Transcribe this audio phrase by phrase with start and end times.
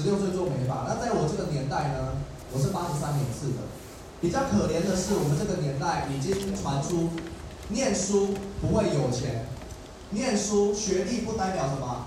[0.00, 0.88] 十六岁做美发。
[0.88, 2.16] 那在我这个年代呢，
[2.50, 3.68] 我是八十三年次的。
[4.22, 7.10] 比较可怜的是，我们这个年代已经传出，
[7.68, 9.46] 念书不会有钱，
[10.10, 12.06] 念书学历不代表什么，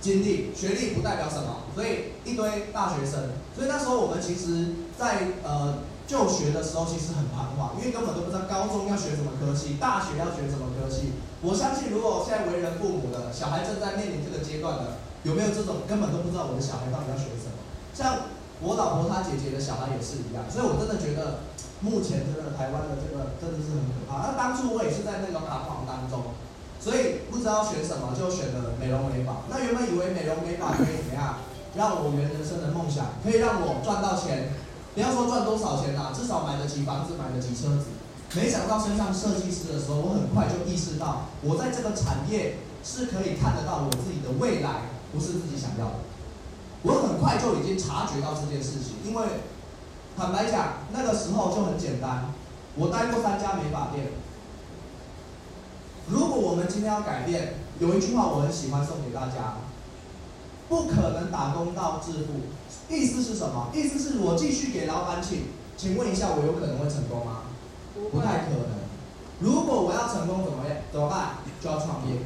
[0.00, 3.32] 经历学历不代表什么，所以一堆大学生。
[3.54, 5.74] 所以那时候我们其实在，在呃。
[6.04, 11.12] 就学的时候其实很彷徨，因为根本都不知道高中要学什么科系，大学要学什么科系。
[11.40, 17.56] 我相信，如果现在为人父母的小孩正在面临这个阶段的，有没有这种根本都不知道我的小孩到底要学什么？
[17.94, 18.30] 像
[18.60, 21.46] 我老婆她姐姐的小孩也是一样，所以我真的觉得
[21.80, 24.26] 目前真的台湾的这个真的是很可怕。
[24.26, 26.34] 那当初我也是在那个彷徨当中，
[26.78, 29.46] 所以不知道选什么就选了美容美发。
[29.50, 31.42] 那原本以为美容美发可以怎么样，
[31.74, 34.54] 让我圆人生的梦想，可以让我赚到钱。
[34.94, 37.96] 不要说赚多少钱啦，至少买得起房子，买得起车子。
[38.34, 45.94] 没想到升上设计师的时候，我很快就意识到，我在这个产业是可以看得到我自己的未来，不是自己想要的。
[46.82, 49.26] 我很快就已经察觉到这件事情，因为
[50.16, 52.32] 坦白讲，那个时候就很简单。
[52.74, 54.08] 我待过三家美发店。
[56.08, 59.58] 如果我们今天要改变，有一句话我很喜欢送给大家：
[60.68, 62.92] 不可能打工到致富。
[62.92, 63.68] 意思是什么？
[63.72, 65.44] 意思是我继续给老板请，
[65.76, 67.42] 请问一下，我有可能会成功吗？
[68.10, 68.82] 不太可能。
[69.40, 70.78] 如果我要成功，怎么样？
[70.92, 71.36] 怎么办？
[71.60, 72.16] 就要创业。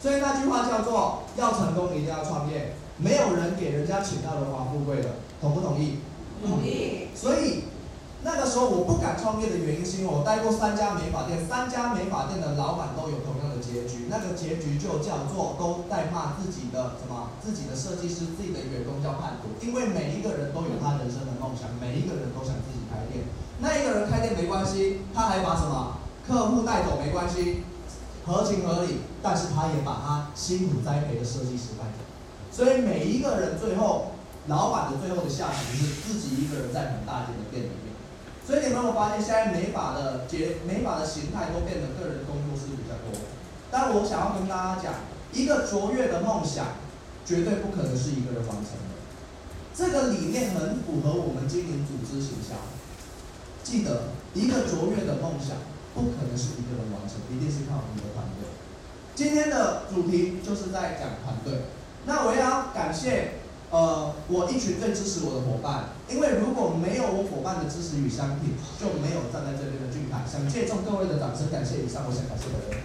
[0.00, 2.74] 所以那句话叫做：要成功一定要创业。
[2.96, 5.98] 没有人给人家请到荣华富贵的，同不同意？
[6.46, 7.08] 同意。
[7.14, 7.64] 所以。
[8.26, 23.28] 那个时候我不敢创业的原因，是因为我待过三家美发店，三家美发店的老板都有同样的结局，那个结局就叫做都在骂自己的什么，自己的设计师、自己的员工叫叛徒，因为每一个人都有他人生的梦想，每一个人都想自己开店，
[23.60, 27.60] 那一个人开店没关系，他还把什么客户带走没关系，
[28.26, 32.00] 合情合理，但是他也把他辛苦栽培的设计师带走，
[32.50, 34.12] 所以每一个人最后，
[34.46, 37.92] 老板的最后的下场是自己一个人在很大间的店里面。
[38.46, 43.20] 所以你们有发现，现在美法的结美法的形态都变得个人工作室比较多。
[43.70, 44.94] 但我想要跟大家讲，
[45.32, 46.66] 一个卓越的梦想，
[47.24, 48.92] 绝对不可能是一个人完成的。
[49.74, 52.56] 这个理念很符合我们经营组织形象。
[53.64, 55.56] 记得，一个卓越的梦想，
[55.94, 58.50] 不可能是一个人完成，一定是靠我们的团队。
[59.14, 61.70] 今天的主题就是在讲团队。
[62.04, 63.40] 那我要感谢。
[63.70, 70.22] 呃，我一群最支持我的伙伴，因为如果没有我伙伴的支持与相挺，就没有站在这边的俊凯。
[70.30, 72.78] 想借助各位的掌声，感谢以上我想感谢的人。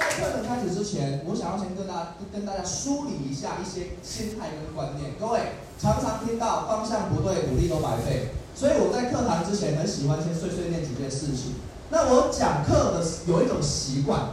[0.00, 5.20] 在课程开始之前，我想要先跟大家跟大家梳理一下一些心态跟观念。
[5.20, 11.54] 各位常常听到方向不对，努力都白费，所以我在课堂之前很喜欢先碎碎念几件事情。
[11.88, 14.32] 那我讲课的有一种习惯。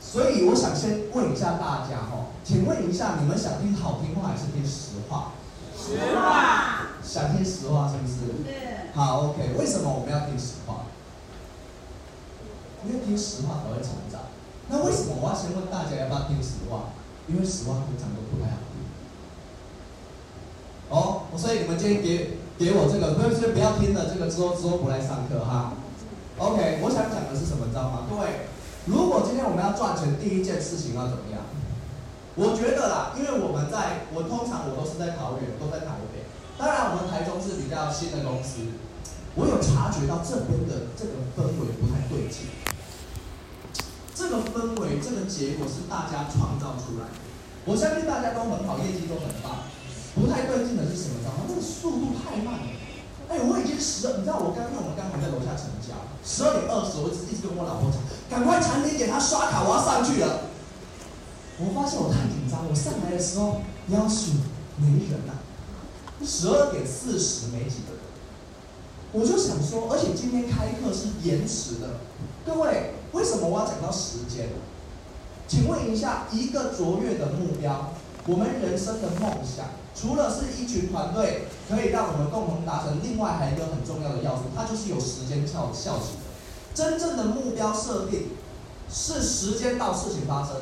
[0.00, 5.32] 所以我想先问一下大家哈，请问一下，你们想听好听话还是听实话？
[5.76, 6.88] 实话。
[7.04, 8.14] 想听实话是不是？
[8.48, 8.54] 是。
[8.94, 9.52] 好，OK。
[9.58, 10.86] 为什么我们要听实话？
[12.86, 14.22] 因为听实话才会成长。
[14.70, 16.94] 那为什么我要先问大家要不要听实话？
[17.28, 18.88] 因为实话通常都不太好听。
[20.88, 25.74] 哦，所以你们今天给给我这个，不是不要听了这个之后之后不来上课哈。
[26.38, 28.06] OK，我想讲的是什么，知道吗？
[28.08, 28.46] 各位。
[28.86, 31.40] 如果今天我们要赚钱，第一件事情要怎么样？
[32.36, 36.26] 我觉得啦，因为我们在，我通常我都是在桃园，都在台北。
[36.58, 38.66] 当然，我们台中是比较新的公司，
[39.34, 42.50] 我有察觉到这边的这个氛围不太对劲。
[44.14, 47.18] 这个氛围，这个结果是大家创造出来的。
[47.64, 49.64] 我相信大家都很好，业绩都很棒。
[50.14, 51.18] 不太对劲的是什么？
[51.20, 51.48] 知道吗？
[51.48, 52.66] 这个速度太慢了。
[53.28, 57.98] 哎，我已经十二，你知道我刚刚我们刚还在楼下成交，十二点二十，我一直一直跟我老婆讲，
[58.28, 60.52] 赶快产品给他刷卡，我要上去了。
[61.56, 64.44] 我发现我太紧张，我上来的时候要数
[64.76, 65.40] 没人呐、啊，
[66.22, 68.04] 十二点四十没几个人，
[69.12, 71.98] 我就想说，而且今天开课是延迟的，
[72.44, 74.50] 各位为什么我要讲到时间？
[75.46, 77.92] 请问一下，一个卓越的目标，
[78.26, 79.66] 我们人生的梦想。
[79.94, 86.16] 除了是一群团队可以让我们共同达成，另外还有一个很重要的要素，它就是有时间效效期。
[86.74, 88.30] 真正的目标设定
[88.90, 90.56] 是时间到事情发生，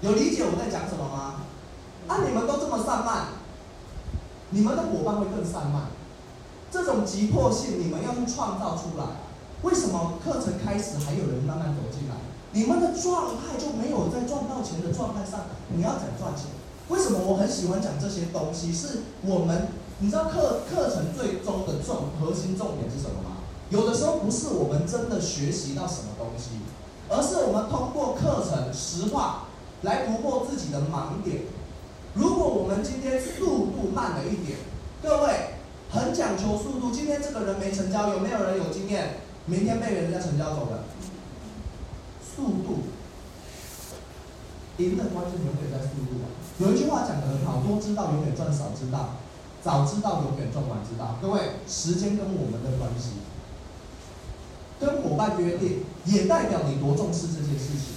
[0.00, 1.42] 有理解我在讲什么吗？
[2.06, 3.26] 啊，你们都这么散漫，
[4.50, 5.86] 你们的伙伴会更散漫。
[6.70, 9.04] 这种急迫性你们要去创造出来。
[9.62, 12.14] 为什么课程开始还有人慢慢走进来？
[12.56, 16.46] 你们的状态就没有在赚到钱的状态上，你要怎么赚钱？
[16.88, 18.72] 为什么我很喜欢讲这些东西？
[18.72, 19.68] 是我们，
[19.98, 23.44] 你知道课课程最终的重核心重点是什么吗？
[23.68, 26.64] 有的时候不是我们真的学习到什么东西，
[27.10, 29.48] 而是我们通过课程实话
[29.82, 31.42] 来突破自己的盲点。
[32.14, 34.60] 如果我们今天速度慢了一点，
[35.02, 35.60] 各位
[35.90, 39.20] 很讲求速度，今天这个人没成交，有没有人有经验？
[39.44, 40.84] 明天被人家成交走了？
[42.36, 42.84] 速度，
[44.76, 46.28] 赢的关键永远在速度啊。
[46.58, 49.16] 有一句话讲的很好，多知道永远赚少知道，
[49.64, 51.16] 早知道永远赚晚知道。
[51.22, 53.12] 各位，时间跟我们的关系。
[54.78, 57.96] 跟伙伴约定，也代表你多重视这件事情。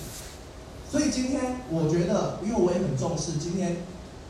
[0.89, 3.83] 所以今天我觉得，因为我也很重视今天，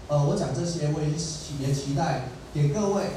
[0.07, 3.11] 呃，我讲这些，我也期也期待给各位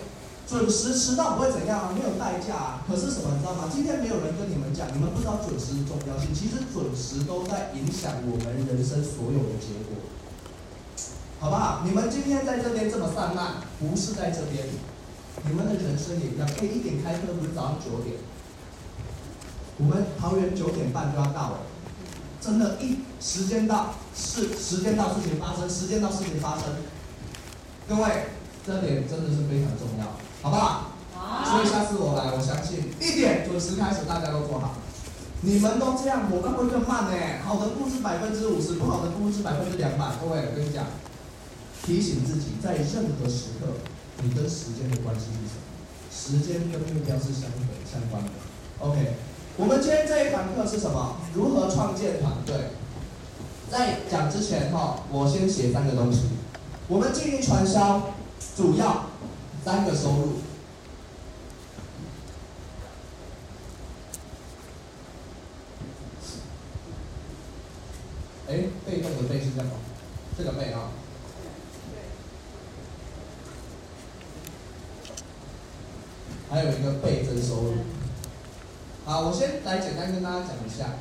[0.53, 2.85] 准时迟到不会怎样啊，没有代价啊。
[2.87, 3.73] 可是什么，你知道吗？
[3.73, 6.29] 今天没有人跟你们讲，你们不知道准时的重要性。
[6.35, 9.97] 其实准时都在影响我们人生所有的结果，
[11.41, 11.81] 好不好？
[11.87, 14.69] 你们今天在这边这么散漫，不是在这边，
[15.49, 16.47] 你们的人生也一样。
[16.47, 18.21] 可以一点开课，不是早上九点。
[19.79, 21.61] 我们桃园九点半就要到了，
[22.43, 26.77] 真的，一时间到，是时间到，事情发生，时间到，事情发生。
[27.89, 28.27] 各位，
[28.67, 30.91] 这点真的是非常重要，好不好？
[31.15, 31.45] 好。
[31.49, 34.75] 所以下次我来，我相信一点准时开始，大家都做好。
[35.43, 37.17] 你们都这样，我们会更慢呢。
[37.45, 40.13] 好的故事百分之五十，不好的故事百分之两百。
[40.21, 40.85] 各位，我跟你讲，
[41.87, 43.67] 提醒自己，在任何时刻，
[44.23, 45.63] 你跟时间的关系是什么？
[46.11, 48.31] 时间跟目标是相等相关的。
[48.79, 49.17] OK。
[49.59, 51.17] 我们今天这一堂课是什么？
[51.35, 52.57] 如何创建团队？
[53.71, 56.21] 在讲之前哈，我先写三个东西。
[56.89, 58.15] 我们经营传销，
[58.57, 59.07] 主要
[59.65, 60.41] 三个收入。
[68.49, 69.73] 哎，被动的被是这样吗？
[70.37, 70.91] 这个被啊。
[76.51, 77.75] 还有一个倍增收入。
[79.07, 80.97] 好，我先来简单跟大家讲一下。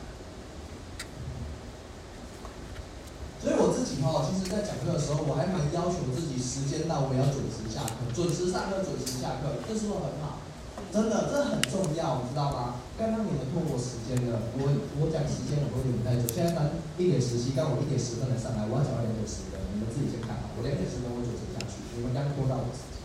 [3.42, 10.46] 所以我自己哈，其实在讲课的时候，我还蛮要求自己时间到我也要准时下课，准时上课，准时下课，这是不是很好？
[10.94, 12.78] 真的，这很重要，你知道吗？
[13.02, 14.70] 刚刚你们拖我时间的，我
[15.02, 16.30] 我讲时间我都有带走。
[16.30, 16.70] 现在班
[17.02, 20.54] 一点十七，刚我一点十分才上来，我要讲到两点十分，你们自己先看好。
[20.54, 23.02] 我两点十分我准时下去，你们刚拖到我时间。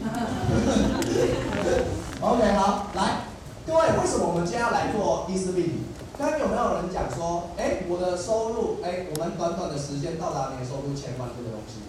[2.24, 3.28] OK，好，来。
[3.66, 5.91] 各位，为什么我们今天要来做伊思必体？
[6.22, 11.82] 刚有没有人讲说，哎，我的收入，哎，我们短短的时间到达年收入千万这个东西。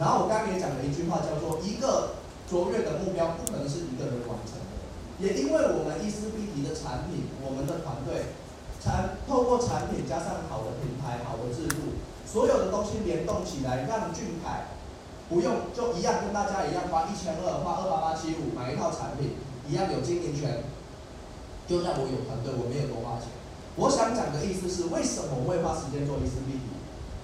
[0.00, 2.16] 然后我刚刚也讲了一句话，叫做一个
[2.48, 4.72] 卓越的目标不可能是一个人完成的。
[5.20, 8.32] 也因为我们伊思必体的产品，我们的团队，
[8.80, 14.72] 产透过产品加上好的平台、好的制度，所有的东西联动起来，让俊凯
[15.28, 19.36] 不用就一样跟大家一样花一千二，花二八八七五买一套产品，
[19.68, 20.64] 一样有经营权。
[21.68, 23.28] 就像我有团队，我没有多花钱。
[23.78, 26.66] 我想讲的意思是，为什么我会花时间做伊思必体？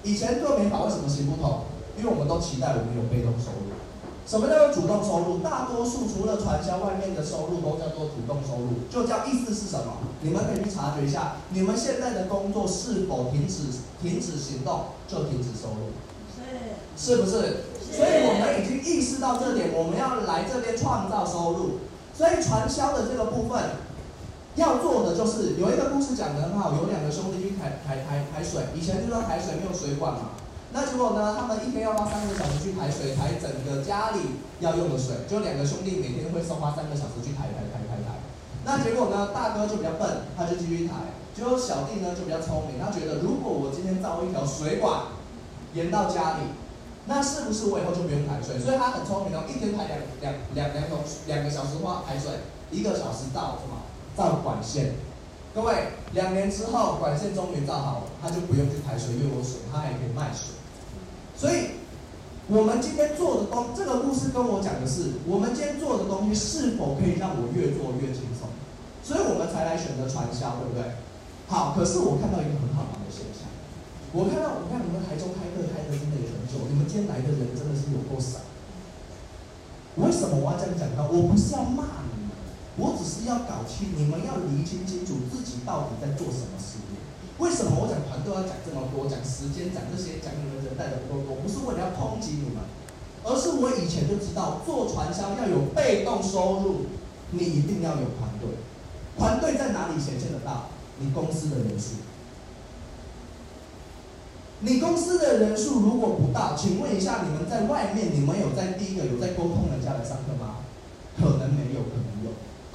[0.07, 1.67] 以前做美发为什么行不通？
[1.99, 3.75] 因为我们都期待我们有被动收入。
[4.23, 5.43] 什么叫做主动收入？
[5.43, 9.99] 大多数除了传销外面的收入都叫做主动收入，就叫意思是什么？
[10.23, 15.91] 你们可以去察觉一下，你们现在的工作是否停止停止行动就停止收入？
[16.31, 17.67] 是，是不是？
[17.91, 21.83] 所以我们已经意识到这点，我们要来这边创造收入。
[22.17, 23.59] 所以传销的这个部分。
[24.57, 30.39] 要做的就是有一个故事讲得很好，有两个兄弟去抬抬抬抬水，以前就说抬水没有水管嘛，
[30.73, 38.15] 那结果呢，他们一天要花三个小时去抬水，抬整个家里要用的水，就两个兄弟每天会花三个小时去抬抬抬抬抬，
[38.65, 45.11] 那结果呢，大哥就比较笨，他就继续抬，结果小弟呢就比较聪明，他觉得如果我今天造一条水管
[45.75, 46.55] 延到家里，
[47.07, 48.59] 那是不是我以后就不用抬水？
[48.63, 52.31] 所以他很聪明哦，一天抬两两两两桶两个小时花抬水，
[52.71, 53.84] 一个小时造是吗？
[54.17, 54.95] 造管线，
[55.55, 60.55] 各位，两年之后管线终于造好了，他就不用去排水因为我水，他还可以卖水。
[61.35, 61.83] 所以，
[62.47, 68.47] 我们今天做的东，这个故事跟我讲的是，我们今天做的东西是否可以让我越做越轻松？
[69.03, 70.95] 所以我们才来选择传销，对不对？
[71.51, 73.51] 好，可是我看到一个很好玩的现象，
[74.15, 78.39] 我看到，我看你们台中开课开的真的也很久，你们今天来的人真的是有够少。
[79.99, 81.03] 为什么我要这样讲呢？
[81.11, 82.14] 我不是要骂你。
[82.77, 86.99] 我只是要搞清，你们要厘清清楚自己到底在做什么事业。
[87.39, 92.63] 为什么我讲团队要讲这么多，讲时间，讲这些，讲你们人带的不够多，不是为了要抨击你们，
[93.23, 96.87] 而是我以前就知道，做传销要有被动收入，
[97.31, 98.59] 你一定要有团队。
[99.19, 100.71] 团队在哪里显现得到？
[100.99, 102.03] 你公司的人数。
[104.61, 110.59] 你公司的人数如果不到，请问一下，你们在外面，你们有在第一个有在沟通人家来上课吗？
[111.19, 111.74] 可能没，有。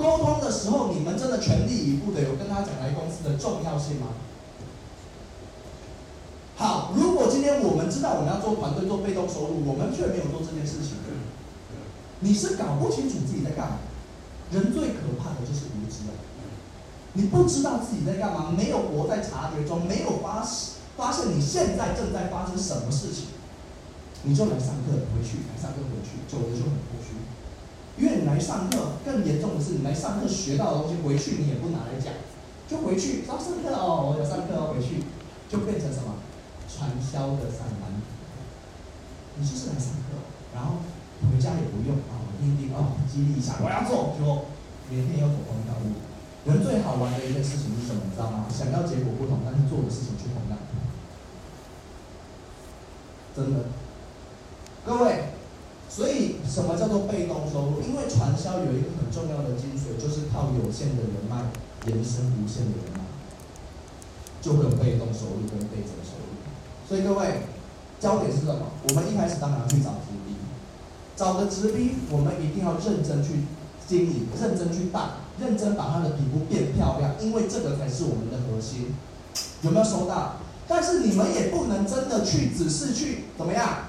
[0.10, 4.08] 沟通的时候，你们真的全力以赴的有跟他讲来公司的重要性吗？
[6.56, 10.98] 好，如果今天我们知道我们要做团队做被动收入，我们却没有做这件事情，
[12.22, 13.78] 你是搞不清楚自己在干嘛。
[14.52, 16.12] 人最可怕的就是无知啊！
[17.14, 20.44] 你不知道自己在干嘛，没有活在察觉中，没有发
[20.98, 23.28] 发现你现在正在发生什么事情，
[24.24, 27.14] 你就来上课回去，来上课回去，久了就很空虚。
[28.00, 32.14] 因为你来上课，更严重的是，你来上课学到的东西回去你也不拿来讲，
[32.68, 35.04] 就回去上上课哦，我有上课哦，回去
[35.50, 36.16] 就变成什么
[36.72, 37.92] 传销的散漫。
[39.36, 40.16] 你就是来上课，
[40.56, 40.80] 然后
[41.28, 42.24] 回家也不用啊。
[42.24, 44.24] 我听听哦，激励一下，我要做，就
[44.90, 46.00] 明天有走光道路。
[46.48, 48.02] 人最好玩的一件事情是什么？
[48.08, 48.48] 你知道吗？
[48.48, 50.58] 想要结果不同，但是做的事情却同样。
[53.36, 53.66] 真的，
[54.86, 55.36] 各位，
[55.90, 57.82] 所以什么叫做被动收入？
[57.82, 61.50] 因为传销有一个很重要的精髓，就是靠有限的人脉
[61.88, 63.02] 延伸无限的人脉，
[64.40, 66.30] 就会有被动收入跟被动收入。
[66.88, 67.42] 所以各位，
[68.00, 68.68] 焦点是什么？
[68.88, 70.36] 我们一开始当然要去找直逼。
[71.16, 73.42] 找的直逼，我们一定要认真去
[73.88, 75.00] 经营，认真去带，
[75.40, 78.94] 认真把他的皮肤变漂亮，因为这个才是我们的核心。
[79.64, 80.38] 有没有收到？
[80.68, 83.89] 但是你们也不能真的去只是去怎么样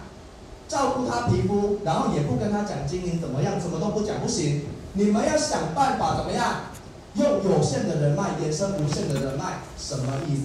[0.70, 4.66] 照顾他皮肤，然后也不跟他讲经营怎么样，什么都不讲不行。
[4.92, 6.70] 你们要想办法怎么样
[7.14, 10.42] 用有限的人脉延伸无限的人脉，什么意思？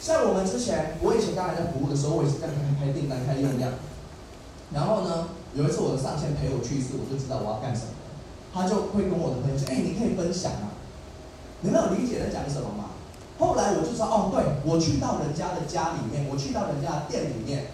[0.00, 3.72] 像我们之前，我以前刚才在服务的时候，我也是这样开开订单、开用量，
[4.74, 5.28] 然后呢？
[5.54, 7.96] 有一次我的上线陪我去一次，我就知道我要干什么。
[8.52, 10.76] 他就会跟我的朋友说：“哎，你可以分享啊。”
[11.64, 12.92] 你们有理解在讲什么吗？
[13.40, 17.72] 后来我就说：“哦，对，我去到人家的家里面，我去到人家的店里面，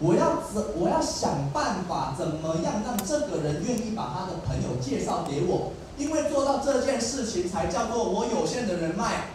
[0.00, 5.72] 我要怎我要想办法怎么样让这个人愿意把他的朋友介绍给我？
[5.96, 9.28] 因为做到这件事情才叫做我有限的人脉，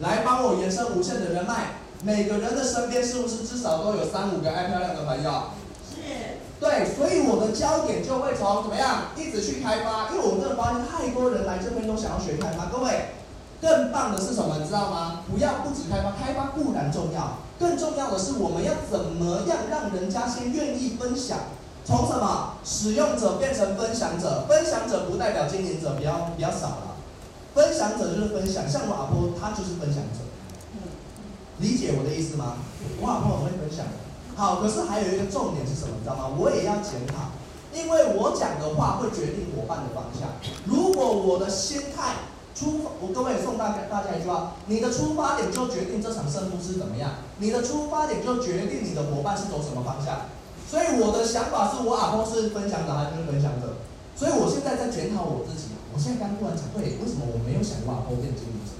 [0.00, 1.78] 来帮我延伸无限的人脉。
[2.02, 5.30] 每个人的身边是不是至少都有三五个爱漂亮的朋友？”
[5.88, 6.00] 是
[6.58, 12.66] 对，所以我的焦点就会从怎么样一直去开发，因为我真的发现太多人来这边都想要学开发。
[12.66, 13.14] 各位，
[13.60, 14.58] 更棒的是什么？
[14.58, 15.22] 你知道吗？
[15.30, 21.38] 不要不止开发，开发固然重要，更重要的是我们要怎么样让人家先愿意分享，
[21.84, 26.96] 从什么使用者变成分享者，分享者不代表经营者，比较比较少了，
[27.54, 30.26] 分享者就是分享，像我阿婆她就是分享者，
[31.58, 32.56] 理解我的意思吗？
[33.00, 33.86] 我阿婆很会分享。
[34.34, 35.94] 好，可是还有一个重点是什么？
[35.96, 36.30] 你知道吗？
[36.36, 37.30] 我也要检讨，
[37.72, 40.30] 因为我讲的话会决定伙伴的方向。
[40.64, 42.14] 如果我的心态
[42.54, 50.28] 出发，我各位送大家大家一句话：你的出发点就决定这场胜负是怎么样，你的出发点就决定你的伙伴是走什么方向。
[50.68, 53.76] 所以我的想法是我阿公是分享者还是分享者？
[54.16, 55.72] 所以我现在在检讨我自己。
[55.92, 58.72] 我现在刚突然讲，对，为什么我没有想过阿公变经营者？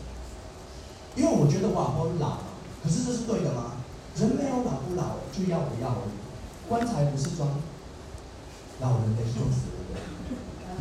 [1.15, 2.39] 因为我觉得我阿公老了，
[2.83, 3.77] 可是这是对的吗？
[4.17, 6.17] 人没有老不老，就要不要而已。
[6.69, 7.49] 棺材不是装
[8.81, 9.82] 老人的，就死人的。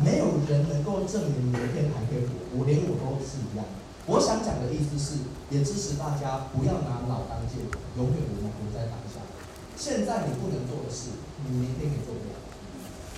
[0.04, 3.64] 没有人能够证明明天还可以活，我连我都是一样。
[4.06, 9.22] 我想讲的意思是，也支持大家不要拿老当借口，永远我们活在当下。
[9.76, 11.14] 现在你不能做的事，
[11.46, 12.36] 你明天也做不了，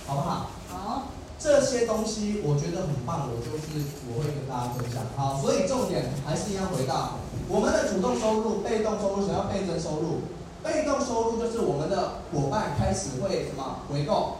[0.05, 0.51] 好不好？
[0.69, 1.11] 好。
[1.37, 5.03] 这些东西我觉得很棒，我就是我会跟大家分享。
[5.17, 7.19] 好，所以重点还是一样回到。
[7.49, 10.21] 我们的主动收入、被动收入，想要倍增收入。
[10.63, 14.37] 被动收入就是我们的伙伴开始会什么回购，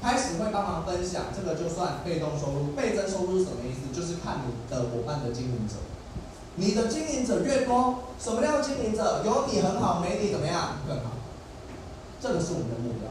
[0.00, 2.72] 开始会帮忙分享，这个就算被动收入。
[2.76, 3.94] 倍增收入是什么意思？
[3.94, 5.74] 就是看你的伙伴的经营者，
[6.56, 9.22] 你的经营者越多，什么叫经营者？
[9.24, 10.78] 有你很好，没你怎么样？
[10.86, 11.12] 更好。
[12.20, 13.10] 这个是我们的目标。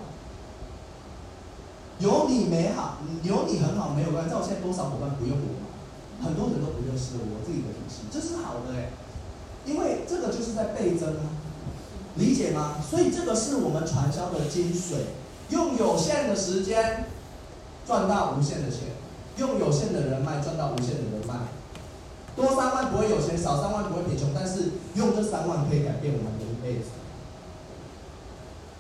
[1.98, 4.36] 有你没好，有你很好没有关系。
[4.36, 6.24] 我现在多少伙伴不用我？
[6.24, 8.92] 很多人都不认识我，我自己的体系，这是好的哎。
[9.66, 11.26] 因为这个就是在倍增啊，
[12.16, 12.76] 理解吗？
[12.82, 15.10] 所以这个是我们传销的精髓，
[15.50, 17.06] 用有限的时间
[17.86, 18.96] 赚到无限的钱，
[19.38, 21.36] 用有限的人脉赚到无限的人脉。
[22.36, 26.92] 多三万不会有钱，少三万不会贫穷，但是用这三万可以改变我们的一辈子，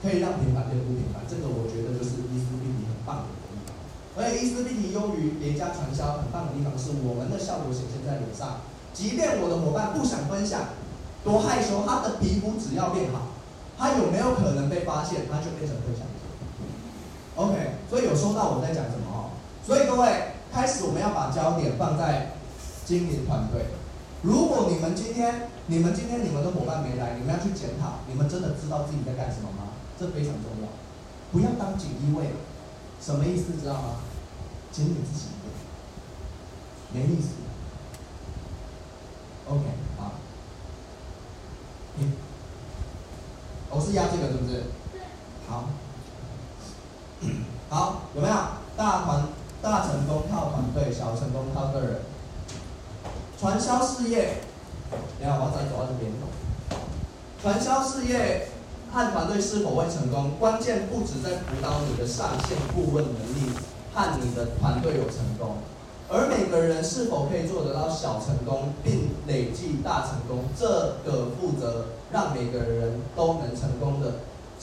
[0.03, 1.23] 可以让平凡变不平凡。
[1.23, 3.71] 这个我觉得就是伊丝碧媞很棒的地方。
[4.17, 8.59] 而且伊丝碧媞优于别家传销很棒的地方是，我们的效果显现在脸上。
[8.91, 10.75] 即便我的伙伴不想分享，
[11.23, 13.35] 多害羞，他的皮肤只要变好，
[13.77, 16.03] 他有没有可能被发现，他就变成分享
[17.35, 19.29] ？OK，所以有收到我在讲什么哦？
[19.65, 22.33] 所以各位，开始我们要把焦点放在
[22.85, 23.65] 经营团队。
[24.21, 29.73] 如果你们今天、你们今天、你们的伙伴没来，你们要去检讨，你们真的知道自己在干什么吗？
[29.99, 30.67] 这非常重要，
[31.31, 32.31] 不要当锦衣卫，
[32.99, 33.53] 什么意思？
[33.61, 34.01] 知道吗？
[34.71, 35.25] 仅你自己。
[36.93, 37.29] 没意思。
[39.49, 39.61] OK，
[39.97, 40.13] 好。
[41.99, 42.13] 嗯，
[43.69, 44.63] 我是压这个，是不是？
[45.49, 45.65] 好。
[47.69, 48.35] 好，有没有？
[48.77, 49.23] 大团
[49.61, 51.99] 大成功靠团队，小成功靠个人。
[53.39, 54.41] 传销事业，
[55.19, 56.11] 你好，我再走到这边。
[57.41, 58.47] 传销事业
[58.91, 63.51] 和团队是否会成功，关键不只在辅导你的上线顾问能力
[63.93, 65.57] 和你的团队有成功，
[66.09, 70.65] 而每个人是否可以做得到小成功并累计大成功，这
[71.05, 74.15] 个负责让每个人都能成功的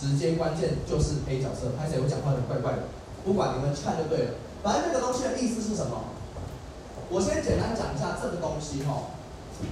[0.02, 1.70] 直接关键就是 A 角色。
[1.78, 2.02] 拍谁？
[2.02, 2.90] 我讲话有点怪怪的，
[3.24, 4.34] 不管你们看就对了。
[4.60, 6.10] 反正这个东西的意思是什么？
[7.08, 9.14] 我先简单讲一下这个东西哈，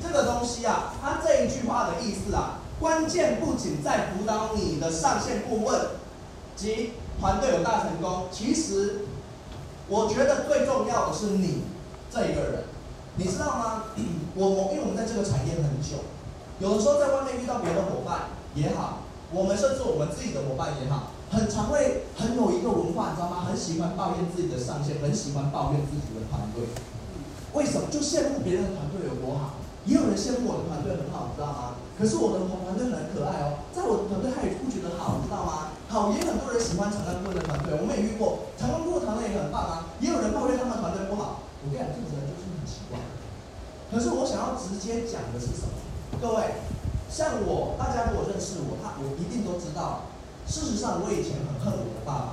[0.01, 5.81] 这个东西啊，它这一句话的意思啊，关键不仅在辅导你的上线顾问
[6.55, 9.07] 及团队有大成功，其实
[9.89, 11.65] 我觉得最重要的是你
[12.13, 12.65] 这一个人，
[13.17, 13.85] 你知道吗？
[14.37, 16.05] 我我因为我们在这个产业很久，
[16.61, 18.99] 有的时候在外面遇到别的伙伴也好，
[19.33, 23.47] 我们甚至我们自己的伙伴也好，很常会很有一个文化，你知道吗？
[23.47, 26.67] 很喜欢抱怨自己的上线，很喜欢抱怨自己的团队。
[27.55, 29.59] 为什么就羡慕别人的团队有多好？
[29.87, 31.79] 也有人羡慕我的团队很好，你知道吗？
[31.95, 35.71] 可是我的团队很可爱哦，在我的团队他也不觉得好，你知道吗？
[35.87, 39.95] 好，也很多人喜欢长庚顾问的团队，我们也遇过，长庚顾问团队也很棒啊。
[40.03, 42.99] 也有人抱怨他们团队不好，我跟你讲，这种人就是很奇怪。
[43.91, 45.75] 可是我想要直接讲的是什么？
[46.23, 46.61] 各位，
[47.11, 50.09] 像我，大家如果认识我，他我一定都知道。
[50.47, 52.29] 事实上，我以前很恨我的爸爸，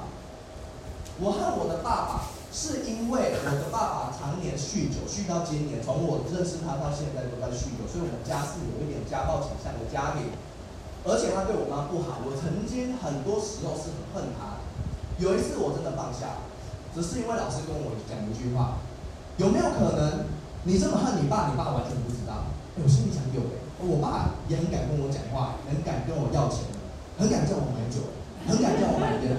[1.19, 2.21] 我恨我的爸爸。
[2.47, 10.31] 是因为我的爸爸常年酗酒，酗到今年，从我认识他到现在都在酗酒，所以我们家是有一点家暴倾向的家庭，
[11.05, 14.63] 而且他对我妈不好，我曾经很多时候是很恨他。
[15.19, 16.41] 有一次我真的放下，
[16.95, 18.79] 只是因为老师跟我讲一句话，
[19.37, 20.25] 有没有可能
[20.63, 22.47] 你这么恨你爸，你爸完全不知道？
[22.79, 26.65] 我心里想有诶，我爸也很敢跟我讲话，很敢跟我要钱，
[27.17, 28.09] 很敢叫我买酒，
[28.47, 29.37] 很敢叫我买烟，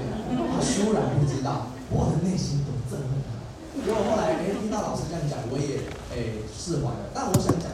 [0.54, 1.74] 他虽然不知道。
[1.88, 3.32] 我的内心都憎恨他，
[3.80, 7.08] 结果后来哎听到老师这样讲，我也哎释怀了。
[7.16, 7.72] 但我想讲，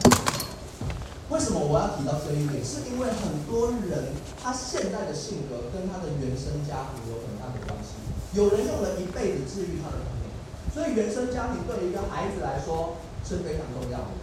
[1.27, 2.63] 为什么我要提到这一点？
[2.63, 7.99] 是因为很多人他现在的性格跟他的原生家庭有很大的关系。
[8.39, 10.31] 有人用了一辈子治愈他的童年，
[10.71, 12.95] 所以原生家庭对一个孩子来说
[13.27, 14.15] 是非常重要的。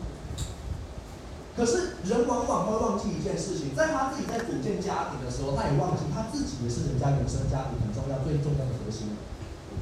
[1.55, 9.13] 可是人往往会忘记一件事情，在他自己在组建家庭的时候，他也忘记他自己也是人家原生家庭很重要、最重要的核心。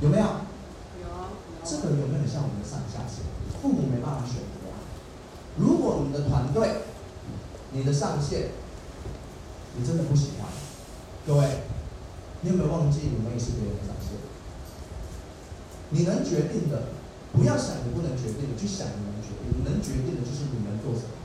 [0.02, 0.24] 有没有？
[0.98, 1.06] 有。
[1.62, 3.22] 这个有没有像我们的上下线？
[3.62, 4.66] 父母没办法选择。
[5.59, 6.83] 如果你的团队、
[7.70, 8.50] 你的上线，
[9.76, 10.50] 你真的不喜欢，
[11.26, 11.62] 各位，
[12.40, 14.18] 你有没有忘记你们也是别人的上线？
[15.90, 16.90] 你能决定的，
[17.33, 19.54] 不要想你不能决定的，去想你能决定。
[19.54, 21.19] 你能决定的就是你能做什么。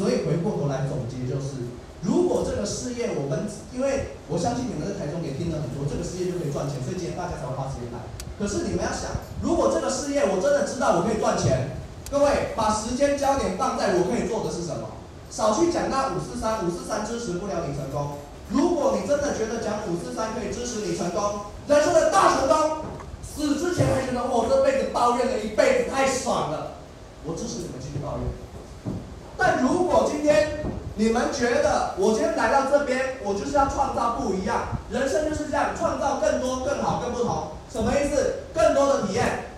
[0.00, 1.68] 所以回过头来总结就是。
[2.00, 3.44] 如果这个事业，我们
[3.76, 8.08] 因为我相信你们在台中也听了很多，这个事业就可以赚钱，所以今天大家才会花时间来。
[8.40, 11.76] 可是你们要想，如果这个事业我真的知道我可以赚钱，
[12.08, 14.96] 各位把时间焦点放在我可以做的是什么，
[15.28, 18.24] 少去讲那五四三，五四三支持不了你成功。
[18.48, 22.88] 如果你真的觉得讲五四三可以支持你成功，人生的大成功，
[23.20, 26.80] 死之前还觉得我这辈子抱怨了一辈子太爽了，
[27.28, 28.24] 我支持你们继续抱怨。
[29.40, 30.60] 但如果今天，
[30.96, 37.56] 你们觉得我今天来到这边，我就是要创造不一样，人生就是这样，创造更多、更好、更不同。
[37.72, 38.44] 什么意思？
[38.52, 39.48] 更多的体验。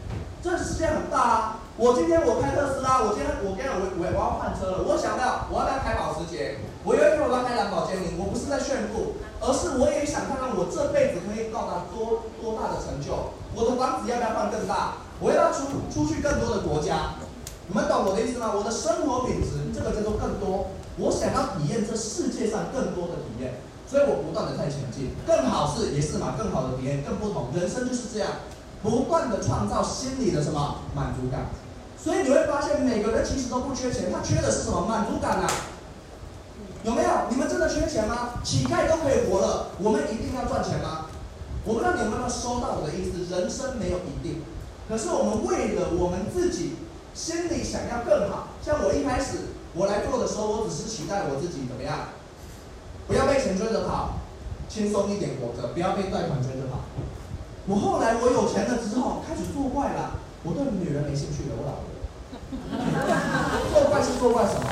[0.41, 1.57] 这世界很大啊！
[1.77, 4.87] 我今天我开特斯拉，我今天我跟，我我我要换车了。
[4.87, 6.59] 我想到我要不要开保时捷？
[6.85, 8.15] 我有一天我要开兰博基尼。
[8.19, 13.35] 我不是在炫富，而是我也想看看我这辈子可以到达多多大的成就。
[13.55, 15.03] 我的房子要不要换更大？
[15.19, 17.19] 我要不要出出去更多的国家？
[17.73, 18.53] 你们懂我的意思吗？
[18.55, 20.69] 我的生活品质，这个叫做更多。
[20.99, 28.45] 我想要体验这世界上更多的体验，所以我不断的在前进，更好是也是嘛，更好的体验，更不同，人生就是这样，
[28.83, 31.49] 不断的创造心理的什么满足感。
[31.97, 35.49] 所以你会发现，每个人其实都不缺钱，他缺的是什么满足感啊？
[36.85, 37.09] 有没有？
[37.31, 38.37] 你们真的缺钱吗？
[38.45, 41.07] 乞丐都可以活了，我们一定要赚钱吗？
[41.65, 43.33] 我不知道你们有没有收到我的意思？
[43.35, 44.43] 人生没有一定，
[44.91, 46.77] 可是我们为了我们自己
[47.15, 49.53] 心里想要更好，像我一开始。
[49.75, 52.13] 我来做的时候，我只是期待我自己怎么样，
[53.09, 54.21] 不要被钱追着跑，
[54.69, 56.85] 轻松一点活着，不要被贷款追着跑。
[57.65, 60.21] 我后来我有钱了之后，开始作怪了。
[60.45, 61.89] 我对女人没兴趣了，我老了。
[63.73, 64.69] 作怪是作怪什么？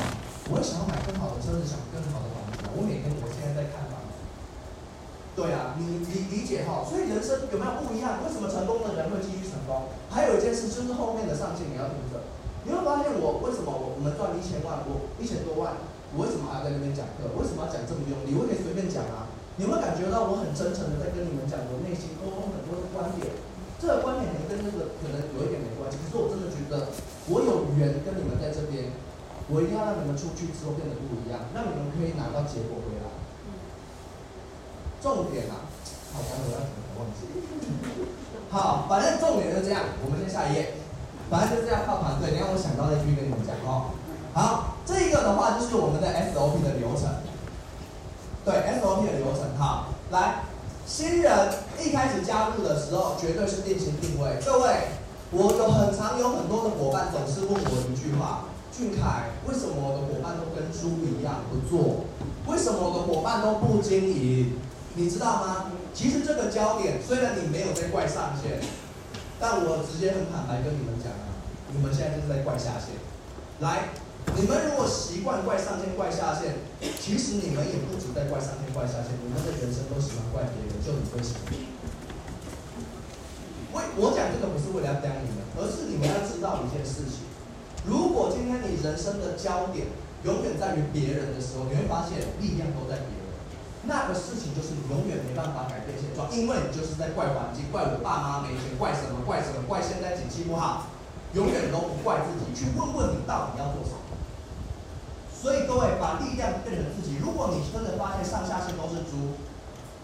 [0.53, 2.69] 我想要买更好的车子，想更好的房子。
[2.77, 4.21] 我每天我现在在看房子，
[5.33, 8.21] 对啊，你理理解哈，所以人生有没有不一样？
[8.21, 9.89] 为什么成功的人会继续成功？
[10.13, 12.21] 还有一件事就是后面的上限你要听着，
[12.63, 15.81] 你会发现我为什么我我们赚一千万，我一千多万，
[16.13, 17.29] 我为什么还要在那边讲课？
[17.33, 18.37] 为什么要讲这么用力？
[18.37, 19.31] 我可以随便讲啊。
[19.59, 23.29] 你有没有感觉到我很真诚的在跟你们讲我内心沟通很多的观点？
[23.77, 26.93] 这个观点可能跟这个可能有一点没关系，可是我真的觉得
[27.27, 28.93] 我有缘跟你们在这边，
[29.49, 33.09] 我一定要让你们出去之后变得不一样，让你们可以拿到结果回来。
[35.01, 35.65] 重点啊，
[36.13, 37.25] 好，我要怎么忘记？
[38.53, 40.80] 好，反正重点就是这样，我们先下一页。
[41.31, 43.95] 反正就这样靠团队，你让我想到再继续跟你们讲哦。
[44.33, 47.07] 好，这个的话就是我们的 SOP 的流程。
[48.43, 50.43] 对 SOP 的流程，好，来，
[50.85, 51.31] 新人
[51.79, 54.43] 一开始加入的时候，绝对是定型定位。
[54.43, 54.99] 各位，
[55.31, 62.03] 我有很常有很多的伙伴总是问我一句话：俊凯，为什么我的伙伴都跟猪一样不做？
[62.47, 64.59] 为什么我的伙伴都不经营？
[64.95, 65.71] 你知道吗？
[65.93, 68.59] 其实这个焦点，虽然你没有在怪上线，
[69.41, 71.33] 但我直接很坦白跟你们讲啊，
[71.73, 72.93] 你们现在就是在怪下线。
[73.59, 73.89] 来。
[74.37, 76.61] 你们如果习惯怪上线、怪下线，
[77.01, 81.57] 其实你们也不止在怪上线、怪下线，你们的人生都喜欢怪别人，就你会喜欢。
[83.73, 87.25] 为我讲这个不是为了要刁你们，而是你们要知道一件事情：
[87.89, 89.89] 如果今天你人生的焦点
[90.21, 93.20] 永远在于别人的时候，你会发现力量都在别人，
[93.83, 100.87] 那个事情就是你永远没办法改变现状，因为你就是在怪环境、怪我爸妈没钱、怪什么、怪什么、怪现在景气不好，
[101.33, 102.53] 永远都不怪自己。
[102.53, 103.97] 去问问你到底要做什么。
[105.33, 107.17] 所以各位把力量变成自己。
[107.17, 109.41] 如果你真的发现上下线都是猪，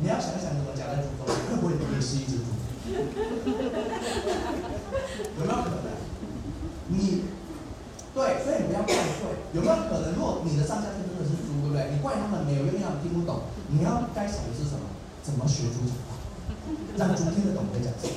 [0.01, 2.49] 你要想想怎么夹在猪中间，会不会你也是一只猪？
[5.37, 5.93] 有没有可能？
[6.89, 7.25] 你
[8.15, 9.29] 对，所以你不要怪罪。
[9.53, 10.17] 有没有可能？
[10.17, 11.56] 如果你的上下线真的是猪，对
[11.91, 13.41] 你怪他们没有用，他们听不懂。
[13.69, 14.89] 你要该想的是什么？
[15.23, 16.15] 怎么学猪讲话，
[16.95, 18.13] 让猪听得懂你讲什么？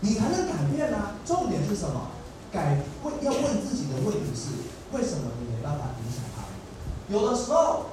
[0.00, 1.14] 你才能改变啊！
[1.24, 2.10] 重点是什么？
[2.50, 4.50] 改问要问自己的问题是：
[4.90, 6.50] 为什么你没办法影响他们？
[7.06, 7.86] 有的时候，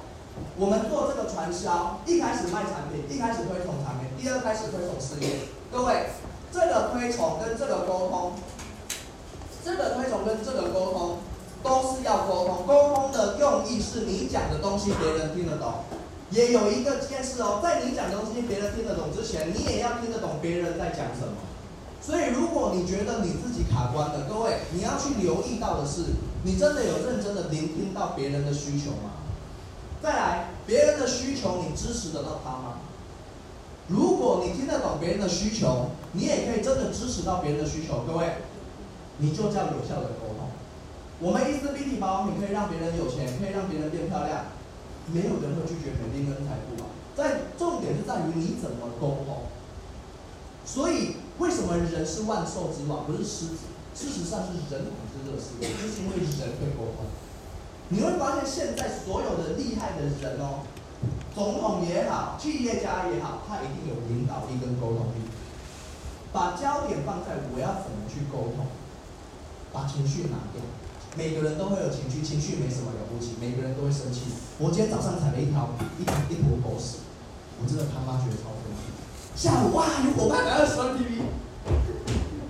[0.56, 5.46] 我们做这个传销，一开始卖产品，一开始推崇产品，第二开始推崇事业。
[5.70, 6.10] 各位，
[6.50, 8.32] 这个推崇跟这个沟通，
[9.64, 11.18] 这个推崇跟这个沟通，
[11.62, 12.66] 都是要沟通。
[12.66, 15.84] 沟通的用意是你讲的东西别人听得懂。
[16.30, 21.34] 也有一个件事哦，在你讲的东西别人听得懂之前，你也要听得懂别人在讲什么。
[22.00, 26.04] 所以，如果你觉得你自己卡关了，各位，你要去留意到的是。
[26.44, 29.18] 你真的有认真的聆听到别人的需求吗？
[30.00, 32.78] 再来，别人的需求你支持得到他吗？
[33.88, 38.04] 如果你听得懂别人的需求，你也可以真的支持到别人的需求。
[38.06, 38.36] 各位，
[39.16, 40.46] 你就叫有效的沟通。
[41.20, 44.54] 我们一丝碧媞保养品可以让别人有钱，可以让别人变漂亮，
[45.10, 46.86] 没有人会拒绝肯定跟财富啊。
[47.16, 49.50] 在重点是在于你怎么沟通。
[50.64, 53.66] 所以，为什么人是万兽之王，不是狮子？
[53.96, 57.10] 事实上是人统治这个世界，就是因为人会沟通。
[57.88, 60.62] 你会发现现在所有的厉害的人哦，
[61.34, 65.26] 总统也好，企业家也好，他一定有领导力跟沟通力。
[66.30, 68.66] 把焦点放在我要怎么去沟通，
[69.72, 70.62] 把情绪拿掉。
[71.18, 74.38] 每个人都会有情绪，情绪没什么了不起，每个人都会生气。
[74.62, 77.02] 我今天早上踩了一条一一坨狗屎，
[77.58, 78.94] 我真的他妈觉得超生气。
[79.34, 81.26] 下午哇，有伙伴来了十万 TV。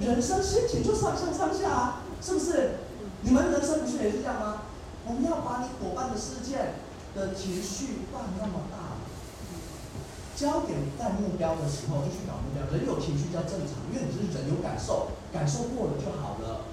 [0.05, 2.85] 人生心情就上上上下啊，是不是？
[3.25, 4.69] 你们人生不是也是这样吗？
[5.09, 6.85] 我们要把你伙伴的事件
[7.17, 9.01] 的情绪放那么大，
[10.37, 12.69] 焦点在目标的时候就去搞目标。
[12.69, 16.68] 人有情绪叫正常，因为你是人有感受，感受过了就好了。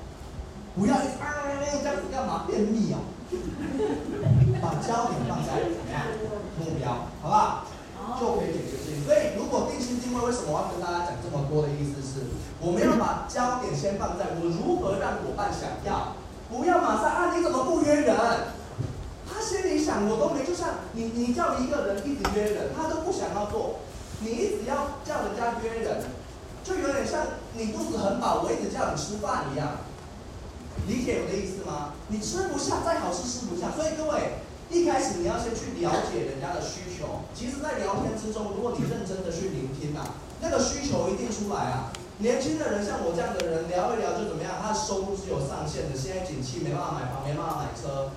[0.76, 1.48] 不要一啊
[1.82, 3.00] 这样子干嘛便秘哦？
[4.62, 6.02] 把焦点放在怎么样
[6.60, 7.66] 目标，好不好？
[8.20, 9.04] 就可以解决事情。
[9.06, 12.28] 所以，如果定心定位，为什么我要跟大家讲这么多的意思是，
[12.60, 16.16] 我们要把焦点先放在我如何让伙伴想要，
[16.50, 18.16] 不要马上啊，你怎么不约人？
[19.28, 23.80] 他心里想，我都没，就像你，你叫一个人一直约人，他都不想要做，
[24.20, 26.04] 你一直要叫人家约人，
[26.64, 27.22] 就有点像
[27.54, 29.82] 你肚子很饱，我一直叫你吃饭一样，
[30.88, 31.94] 理解我的意思吗？
[32.10, 34.44] 你吃不下，再好吃吃不下，所以各位。
[34.66, 37.22] 一开始你要先去了解人家的需求。
[37.38, 41.94] 其实，在聊天之中，如果你认真的去聆听啊，那个需求一定出来啊。
[42.18, 44.58] 年轻的人像我这样的人聊一聊就怎么样？
[44.58, 45.94] 他的收入是有上限的。
[45.94, 48.10] 现在景气没办法买房，没办法买车。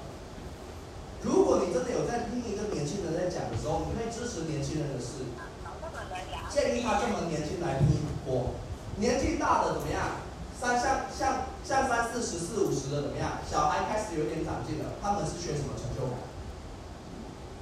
[1.21, 5.29] 如果你真的有在听一个年轻人在讲的时候，你可以支持年轻人的事，
[6.49, 8.57] 建议他这么年轻来听我。
[8.97, 10.25] 年纪大的怎么样？
[10.57, 13.45] 三像像像三四十、四五十的怎么样？
[13.45, 16.17] 小孩开始有点长进了，他们是缺什么成就感？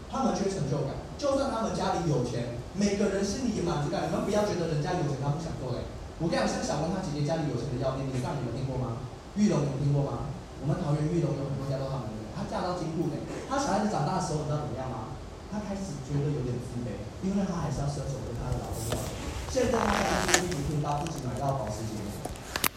[0.06, 0.94] 他们缺成就感。
[1.18, 4.06] 就算他们家里有钱，每个人心里有满足感。
[4.06, 5.90] 你们不要觉得人家有钱他不想做嘞。
[6.22, 9.02] 我跟你讲，像小文他姐姐家里有钱的要命，你上你们听过吗？
[9.34, 10.30] 玉龙有听过吗？
[10.62, 13.18] 我们桃园玉龙有很多家都他们的，她嫁到金库的。
[13.50, 15.18] 她小孩子长大的时候，你知道怎么样吗？
[15.50, 16.94] 她开始觉得有点自卑，
[17.26, 19.02] 因为她还是要伸手跟她的老公要。
[19.50, 22.05] 现在她在金库听到自己买到保时捷。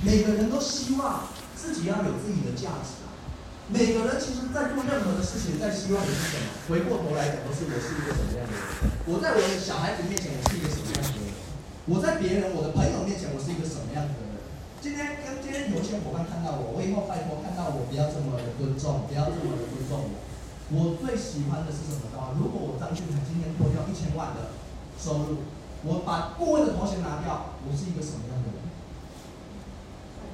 [0.02, 3.12] 每个人都希望自己要有自己的价值啊。
[3.68, 6.48] 每个人其实，在做任何的事情，在希望的是什么？
[6.72, 8.96] 回过头来讲，都是我是一个什么样的人？
[9.06, 11.36] 我在我的小孩子面前，我是一个什么样的人？
[11.92, 14.40] 我在别人、我的朋友面前，我是一个什么样的人？
[14.80, 20.16] 今天跟今天有些伙伴看到我，我以后拜托看到我不要这么的尊重，不要这么的尊重我。
[20.72, 22.34] 我最喜欢的是什么？
[22.40, 24.56] 如果我张俊凯今天脱掉一千万的
[24.96, 25.44] 收入，
[25.84, 28.59] 我把顾问的头衔拿掉，我是一个什么样的人？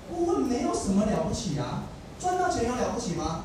[0.10, 1.84] 顾问没有什么了不起啊。
[2.20, 3.44] 赚到钱有了不起吗？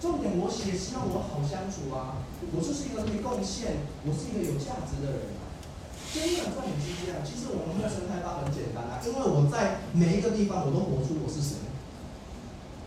[0.00, 2.20] 重点，我也希望我好相处啊！
[2.52, 5.52] 我就是一个可以贡献，我是一个有价值的人啊。
[6.12, 11.56] 真的重点是这样，其实我们的生态吧很简单啊，因为我在每一个地方我都活出我是谁，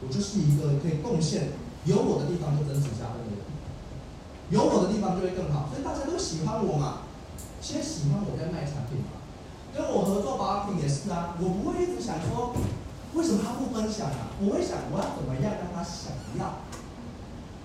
[0.02, 1.54] 我就是一个可以贡献，
[1.86, 3.42] 有我的地方就增值加分的人，
[4.50, 7.10] 有我的地方就会更好，所以大家都喜欢我嘛，
[7.62, 9.17] 先喜欢我在卖产品嘛，
[9.78, 12.54] 跟我合作保养品也是啊，我不会一直想说。
[13.14, 14.30] 为什么他不分享啊？
[14.38, 16.62] 我会想，我要怎么样让他想要？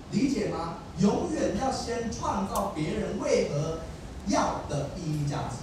[0.09, 0.81] 理解吗？
[0.97, 3.85] 永远要先创造别人为何
[4.33, 5.61] 要的意义价值。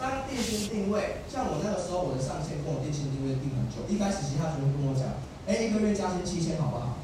[0.00, 3.84] 当定心定位，像我那个时候，我的上线跟我定心定位定很久。
[3.92, 5.04] 一开始其他就会跟我讲，
[5.44, 6.96] 哎，一个月加薪七千，好不好？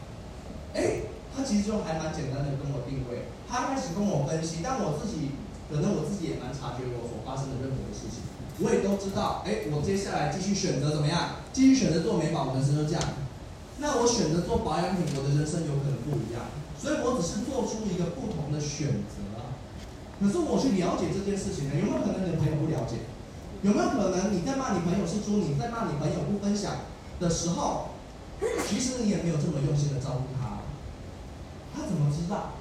[0.72, 1.04] 哎，
[1.36, 3.28] 他其实就还蛮简单的跟我定位。
[3.44, 5.36] 他开始跟我分析，但我自己
[5.68, 8.24] 可能我自己也蛮察觉我所发生的任何的事情。
[8.58, 11.44] 我也都知道，哎，我接下来继续选择怎么样？
[11.52, 13.02] 继续选择做美发，我的人生就这样。
[13.78, 16.48] 那我选择做保养品，我的人生有可能不一样。
[16.80, 19.20] 所以我只是做出一个不同的选择。
[20.18, 23.04] 可是我去了解这件事情呢，有没有可能你的朋友不了解？
[23.60, 26.88] 有没有可能你在骂你朋友是猪，你在骂你朋友不分享
[27.20, 27.92] 的时候，
[28.64, 30.64] 其实你也没有这么用心的照顾他。
[31.76, 32.56] 他怎么知道？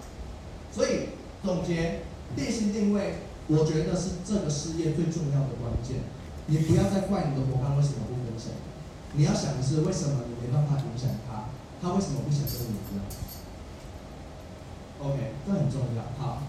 [0.72, 2.04] 所以总结，
[2.36, 3.24] 定心定位。
[3.48, 6.02] 我觉得是这个事业最重要的关键。
[6.48, 8.54] 你不要再怪你的伙伴为什么不分享，
[9.14, 11.50] 你要想的是为什么你没办法影响他，
[11.82, 13.02] 他为什么不想跟你一样
[15.02, 16.02] ？OK，这很重要。
[16.18, 16.42] 好，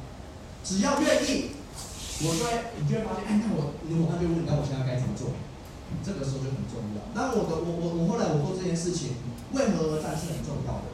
[0.65, 1.57] 只要愿意，
[2.25, 5.33] 我就会，你就会发现，哎，那我，你伙伴就问你，那我现在该怎么做？
[6.05, 7.01] 这个时候就很重要。
[7.13, 9.17] 那我的，我我我后来我做这件事情，
[9.53, 10.89] 为何而战是很重要的。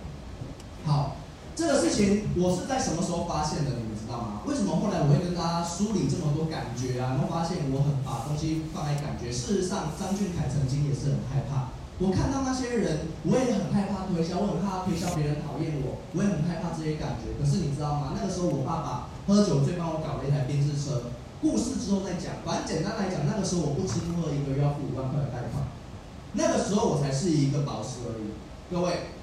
[0.84, 1.16] 好。
[1.54, 3.72] 这个事情我是在什么时候发现的？
[3.76, 4.42] 你知道吗？
[4.44, 7.14] 为什么后来我会跟大家梳理这么多感觉啊？
[7.14, 9.30] 然后发现我很把东西放在感觉。
[9.30, 11.70] 事实上，张俊凯曾经也是很害怕。
[12.02, 17.38] 我看到那些人，我也很害怕推销，我很怕推销别人讨厌我，我也很害怕这些感觉。
[17.38, 18.12] 可是你知道吗？
[18.18, 21.14] 那个时候我爸爸喝酒醉帮我搞了一台宾士车。
[21.38, 22.42] 故事之后再讲。
[22.44, 25.62] 反正简单来讲，那个时候我不吃不喝，一个月要付五万块的贷款。
[26.34, 28.34] 那个时候我才是一个宝石而已。
[28.70, 29.14] 各位。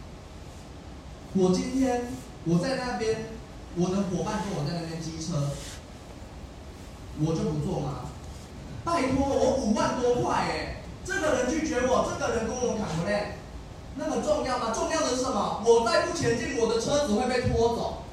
[1.35, 2.07] 我今天
[2.45, 3.25] 我在那边，
[3.77, 5.51] 我的伙伴跟我在那边机车，
[7.19, 8.09] 我就不做吗？
[8.83, 13.37] 拜托，我五万多块哎，这个人拒绝我，这个人跟我砍不练，
[13.95, 14.71] 那么重要吗？
[14.73, 15.61] 重要的是什么？
[15.65, 18.03] 我再不前进，我的车子会被拖走。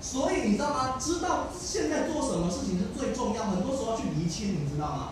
[0.00, 0.96] 所以你知道吗？
[1.00, 5.08] 知道现在做什么事情是最重要，很多时候要去厘清，你知道吗？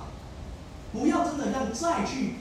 [0.93, 2.37] 不要真的让再去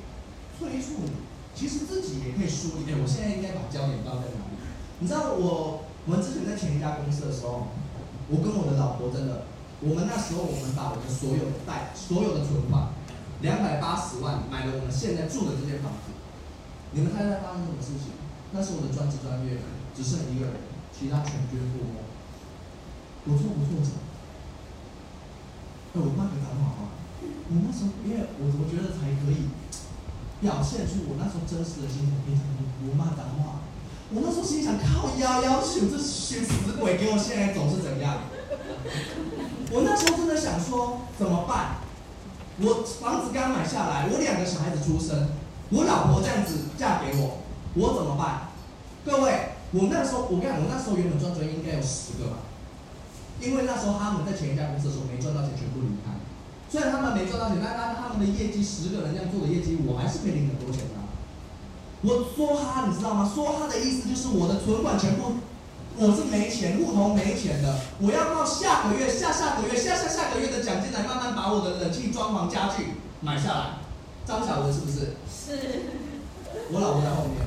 [0.60, 1.12] 催促你，
[1.56, 2.92] 其实自己也可以梳理。
[2.92, 4.60] 哎，我现在应该把焦点放在哪里？
[5.00, 7.68] 你知道我，我们之前在前一家公司的时候，
[8.28, 9.46] 我跟我的老婆真的，
[9.82, 12.90] 我们那时候我们把我们所有的贷、所有的存款，
[13.42, 16.10] 两百八十万买了我们现在住的这间房子。
[16.92, 18.18] 你们猜猜发生什么事情？
[18.52, 19.62] 那是我的专职专业，
[19.94, 20.58] 只剩一个人，
[20.90, 22.02] 其他全军覆没。
[23.30, 24.02] 我做不做什么？
[25.94, 26.98] 哎，我骂个脏话吗？
[27.22, 29.54] 我那时候因为我我觉得才可以
[30.42, 33.61] 表现出我那时候真实的心情，非常的我骂脏话。
[34.14, 38.28] 我那时候心想，靠夭夭寿，这寻死鬼给我现在走是怎样？
[39.72, 41.80] 我那时候真的想说，怎么办？
[42.60, 45.30] 我房子刚买下来，我两个小孩子出生，
[45.72, 47.40] 我老婆这样子嫁给我，
[47.80, 48.52] 我怎么办？
[49.08, 52.44] 各位，我那时候我跟你讲，我那时候原本赚钱应该有十个吧，
[53.40, 56.20] 因为那时候他们在前一家公司的时候没赚到钱，全部离开。
[56.68, 60.91] 虽然他们没赚到钱，但他他们的业绩十个人这样做的业绩，我还是可以领很多钱。
[62.04, 63.30] 我说哈，你知道吗？
[63.34, 65.34] 说哈的意思就是我的存款全部，
[65.98, 73.66] 我是没钱，户头没钱的，我要靠下个月、下下个月、下下下个月的奖金来慢慢把我的冷气、装潢、家具买下来。
[74.26, 75.14] 张小文是不是？
[75.30, 75.86] 是。
[76.72, 77.46] 我老婆在后面。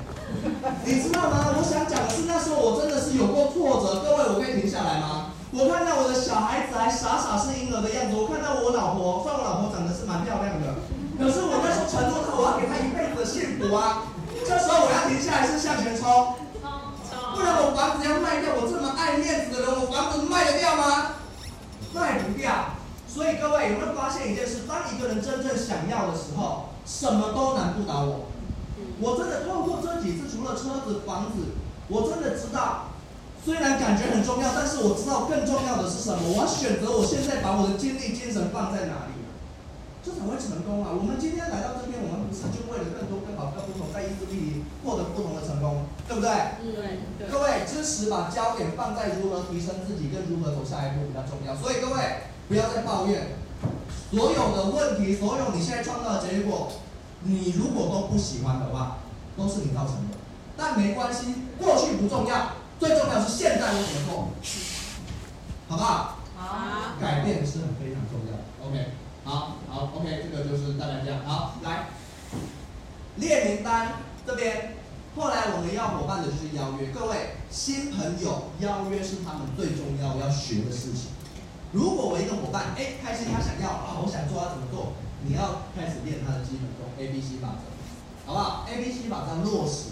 [0.85, 1.51] 你知道吗？
[1.57, 4.07] 我想讲的是那时候我真的是有过挫折。
[4.07, 5.35] 各位，我可以停下来吗？
[5.51, 10.79] 我看到我的小孩子还傻傻是婴儿的样子，我看到我老婆，虽然我老婆长得是蛮漂亮的，
[11.19, 14.14] 可是我那时候承诺她，我要给她一辈子的幸福啊。
[14.47, 16.37] 这时候我要停下来是向前冲，
[17.35, 21.17] 不然我房子要卖掉，我这么爱面子的人，我房子卖得掉吗？
[21.95, 22.77] 卖不掉。
[23.09, 24.63] 所以各位有没有发现一件事？
[24.69, 28.27] 当一个人真正想要的时候，什么都难不倒我。
[29.01, 31.55] 我真的透过这几次，除了车子、房子，
[31.89, 32.91] 我真的知道。
[33.45, 36.19] 虽然感觉很重要，但是我知道更重要的是什么。
[36.33, 39.24] 我要选择我现在把我的精力、精神放在哪里，
[40.05, 40.93] 这才会成功啊！
[40.93, 46.29] 我们今天来到这边，我们不是就为了更多、更好、更不同，在意志力里获得不同的成功，对不对？
[46.61, 47.25] 对。
[47.33, 51.57] 各位，知识把焦点放在如何提升自己，跟如何走下一步比较重要。
[51.57, 53.41] 所以各位不要再抱怨，
[54.13, 56.69] 所有的问题，所有你现在创造的结果，
[57.25, 58.99] 你如果都不喜欢的话，
[59.39, 60.21] 都是你造成的。
[60.55, 62.61] 但没关系，过去不重要。
[62.79, 64.29] 最重要是现在我怎么做，
[65.67, 66.19] 好不好？
[66.37, 67.01] 好。
[67.01, 68.45] 改变是很非常重要的。
[68.61, 68.93] OK，
[69.25, 71.19] 好，好，OK，这个就是大概这样。
[71.27, 71.89] 好，来
[73.17, 74.77] 列名单这边。
[75.17, 81.11] 后来我们要伙伴的就是邀约，各位新朋友邀约是他们最重要要学的事情。
[81.73, 84.93] 如果我一个伙伴哎开心，他想要啊，我想做，他怎么做？
[85.27, 89.91] 你要开始练他的基本功 A B C 法则，好不好？A B C 法则落实。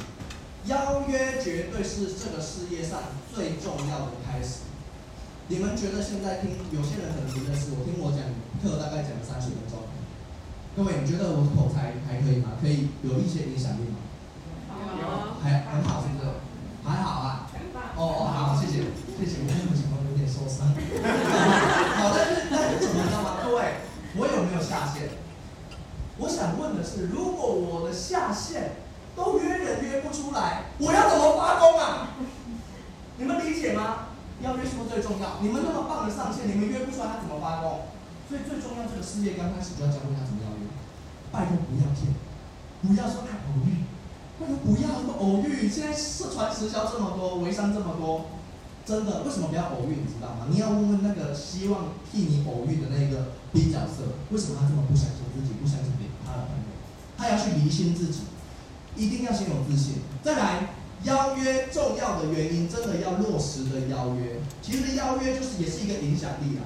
[0.67, 3.01] 邀约绝对是这个事业上
[3.35, 4.71] 最重要的开始。
[5.53, 8.25] 你们觉得现在听有些人可能不认识我，听我讲
[8.65, 9.85] 课大概讲了三十分钟。
[10.73, 12.57] 各位，你觉得我口才还可以吗？
[12.57, 14.01] 可以有一些影响力吗？
[14.97, 15.05] 有，
[15.45, 16.41] 还很好，是不是？
[16.81, 17.53] 还好啊。
[17.97, 18.81] 哦哦，好，谢谢，
[19.21, 19.45] 谢谢。
[19.45, 20.73] 我刚刚情况有点受伤。
[20.73, 23.45] 好，但是但是怎么知道吗？
[23.45, 23.77] 各位，
[24.17, 25.13] 我有没有下线？
[26.17, 28.81] 我想问的是，如果我的下线。
[29.15, 32.09] 都约人约不出来，我要怎么发功啊？
[33.19, 34.09] 你们理解吗？
[34.43, 35.39] 邀约是不是最重要？
[35.41, 37.87] 你们那么棒的上线，你们约不出来，他怎么发功？
[38.29, 40.67] 所以最重要，这个事业刚开始就要教会他怎么邀约。
[41.31, 41.57] 拜托。
[41.65, 42.11] 不要骗，
[42.83, 43.87] 不要说爱偶遇，
[44.39, 45.69] 拜托不要偶遇。
[45.69, 48.27] 现在社团直销这么多，微商这么多，
[48.85, 50.03] 真的为什么不要偶遇？
[50.03, 50.51] 你知道吗？
[50.51, 56.69] 你要问问那个希望替你偶遇的那个 B 角色，为什么他这么不相信自己，不相信别他的朋友？
[57.17, 58.23] 他要去厘清自己。
[58.95, 60.03] 一定要先有自信。
[60.23, 60.69] 再来，
[61.05, 64.41] 邀约重要的原因，真的要落实的邀约。
[64.63, 66.63] 其实邀约就是也是一个影响力啊。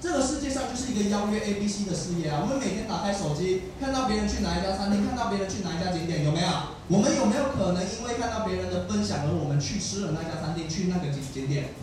[0.00, 2.40] 这个世界上就是一个邀约 A B C 的事业啊。
[2.42, 6.48] 我们每天打开手机，看到别人去哪一家餐厅，看到别人去哪一家景点，有没有？
[6.88, 11.74] 我们有没有可能因为看到别人的分享而我们去吃了那家餐厅，去那个景景点？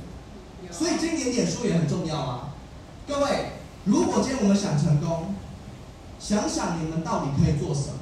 [0.71, 2.55] 所以经典点数也很重要啊。
[3.07, 5.35] 各位，如果今天我们想成功，
[6.19, 7.99] 想想你们到底可以做什么？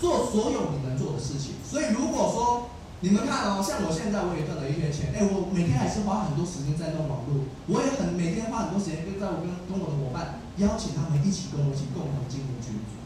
[0.00, 12.98] 做所有你能做的事情，所以如果说你们看哦，像我现在我也赚了一些钱，哎，我每天还是花很多时间在弄网络，我也很每天花很多时间跟在我跟跟我的伙伴邀请他们一起跟我一起共同经营群组。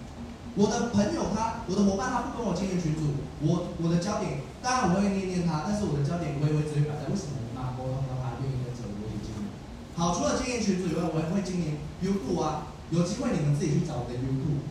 [0.57, 9.53] 我的朋友他，我的伙伴他不跟我经营群组，我我的焦点当然我会念念他，但是我的焦点我也会直接摆在为什么你妈沟通让他愿意跟着我一起经营。
[9.93, 14.65] 好，除了经营群组以外，我也会经营 YouTube 啊，有机会你们自己去找我的 YouTube，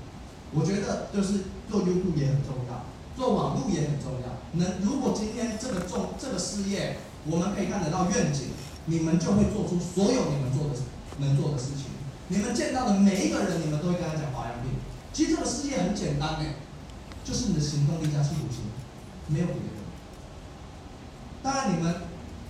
[0.58, 1.54] 我觉得就是。
[1.72, 2.84] 做 YouTube 也很重要，
[3.16, 4.28] 做网络也很重要。
[4.54, 8.50] 能如果今天这个重这个事业，我们可以看得到愿景，
[8.86, 10.76] 你们就会做出所有你们做的
[11.20, 11.92] 能做的事情。
[12.28, 14.72] 你们见到的每一个人，你们都会跟他讲华阳病。
[15.12, 16.56] 其实这个事业很简单哎，
[17.24, 18.72] 就是你的行动力加企图心，
[19.28, 19.80] 没有别的。
[21.44, 21.96] 当然，你们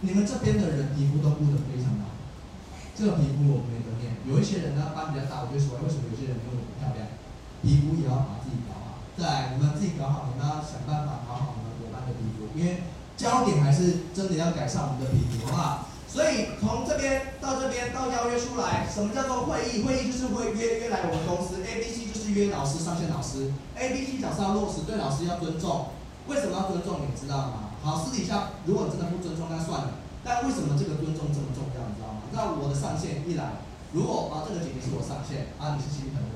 [0.01, 2.13] 你们这边的人皮肤都顾得非常好，
[2.93, 4.13] 这个皮肤我们没得念。
[4.29, 7.07] 有一些人呢斑比较大，我就说为什么有些人没有那么漂亮？
[7.61, 9.01] 皮肤也要把自己搞好。
[9.17, 11.50] 对，你们自己搞好，你们要想办法搞好，
[12.55, 12.83] 因为
[13.17, 15.87] 焦点还是真的要改善我们的皮肤，好不好？
[16.07, 19.83] 所以从这边到这边到邀约出来，什么叫做会议？
[19.83, 25.95] 会议就是会约约来我们公司，A B C 就是约老师上线老师，A B C 角色要落实，对老师要尊重。
[26.27, 27.07] 为什么要尊重？
[27.07, 27.71] 你知道吗？
[27.81, 30.03] 好，私底下如果真的不尊重，那算了。
[30.23, 31.79] 但为什么这个尊重这么重要？
[31.87, 32.27] 你知道吗？
[32.35, 36.27] 那我的上线一来，如果啊这个姐姐是我上线啊，你是新朋友。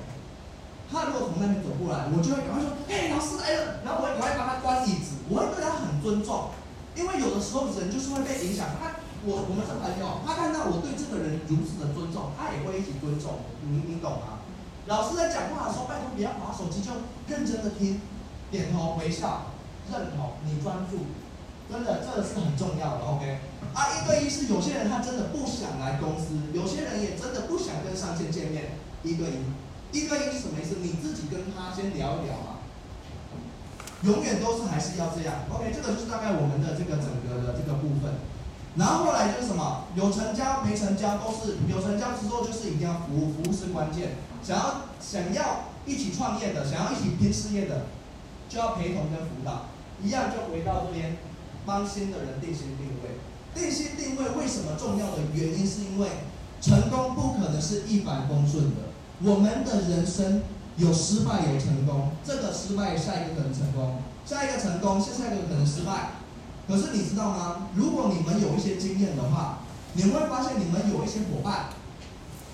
[0.86, 6.54] 他如果从那边走过来，我就会赶快说：“嘿，老师来了。”然后我会赶快帮他关椅子，我会对他很尊重，
[6.94, 8.78] 因为有的时候人就是会被影响。
[8.78, 13.42] 他，我我们是朋友，他看到我对这个人如此的尊重，他也会一起尊重。
[13.66, 14.46] 你你懂吗？
[14.86, 16.94] 老师在讲话的时候，拜托不要滑手机，就
[17.26, 18.00] 认真的听，
[18.54, 19.50] 点头微笑，
[19.90, 21.10] 认同你专注，
[21.66, 23.02] 真的这个是很重要的。
[23.02, 23.42] OK，
[23.74, 29.42] 啊，一对一是有些人他真的不想来公司，有些人也真的不想跟上线见面，一对一。
[29.92, 30.76] 一对一是什么意思？
[30.84, 32.55] 你自己跟他先聊一聊嘛，
[34.04, 35.46] 永远都是还是要这样。
[35.50, 38.14] OK，这个就是大概我们的这个整个的这个部分。
[38.76, 44.18] 然后后来就是什么，有成交没成交都是有成交之后就是一定要服务，服务是关键。
[44.44, 47.88] 想要想要一起创业的，想要一起拼事业的，
[48.50, 49.68] 就要陪同跟辅导，
[50.04, 51.18] 一样就回到这边，
[51.66, 53.16] 帮新的人定心定位。
[53.56, 56.10] 定心定位为什么重要的原因，是因为
[56.60, 58.92] 成功不可能是一帆风顺的。
[59.24, 60.42] 我们的人生
[60.78, 66.12] 有失败有成功，这个失败下一个可能成功，下一个成功，下下一个可能失败。
[66.68, 67.68] 可是你知道吗？
[67.76, 69.60] 如果你们有一些经验的话，
[69.94, 71.70] 你会发现你们有一些伙伴，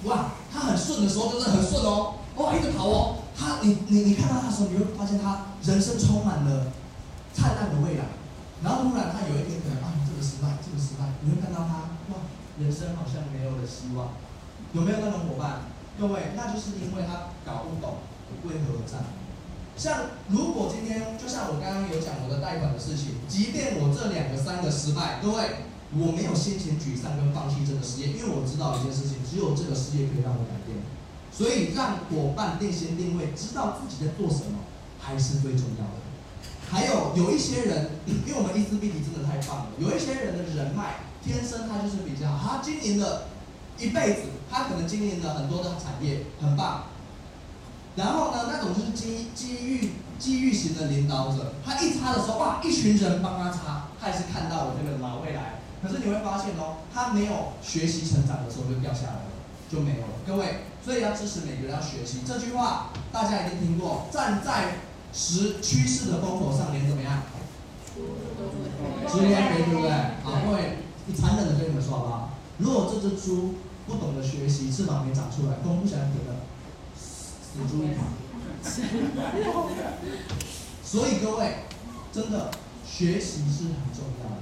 [0.04, 6.68] 哇，他很顺的时候就是很顺哦，哦，一直跑哦，他你你你看到他的时候，你会发现他人生充满了
[7.34, 8.06] 灿烂的未来。
[8.62, 12.22] 然后突然他有一天可能啊，这个失败，这个失败，你会看到他哇，
[12.60, 14.10] 人生好像没有了希望。
[14.74, 15.66] 有没有那种伙伴？
[16.00, 17.96] 各位，那就是因为他搞不懂
[18.44, 19.06] 为何而战。
[19.78, 25.66] 像如果今天，就像我刚刚有讲我的贷款的事情，即便我这两个三个失败，各位，
[25.98, 30.78] 我没有心情沮丧跟放弃这个事业，因为我知道一件事情，只有这个事业可以让我改变。
[31.32, 34.60] 所以让伙伴定心定位，知道自己在做什么，
[35.00, 35.98] 还是最重要的。
[36.70, 43.28] 还有有一些人，因为我们伊丝碧媞真的太棒了，有一些人的人脉天生他就是比较好，他经营了
[43.80, 44.22] 一辈子，
[44.52, 46.91] 他可能经营了很多的产业，很棒。
[47.96, 55.60] 然后呢，那种就是机机遇机遇型的领导者，他一插的时候，哇，一群人帮他插，他也是看到了这个老未来。
[55.84, 59.32] 可是你会发现哦，他没有学习成长的时候就掉下来了，
[59.70, 60.14] 就没有了。
[60.26, 62.20] 各位，所以要支持每个人要学习。
[62.26, 64.76] 这句话大家一定听过，站在
[65.12, 67.24] 时趋势的风口上，连怎么样？
[69.12, 69.92] 直连对不对？
[70.24, 70.78] 好，各位，
[71.08, 72.30] 你残忍的跟你们说好不好？
[72.60, 73.56] 如果这只猪
[73.88, 76.41] 不懂得学习，翅膀没长出来，风不想停了。
[77.52, 78.00] 死猪一条，
[80.84, 81.66] 所以各位，
[82.14, 82.50] 真的
[82.86, 84.38] 学习是很重要的。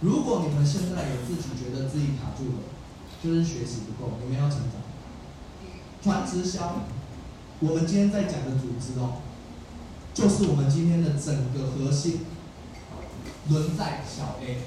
[0.00, 2.64] 如果你们现在有自己觉得自己卡住了，
[3.22, 4.80] 就是学习不够，你们要成长。
[6.02, 6.80] 传直销，
[7.60, 9.20] 我们今天在讲的组织哦，
[10.14, 12.24] 就是我们今天的整个核心，
[13.48, 14.58] 轮在小 A。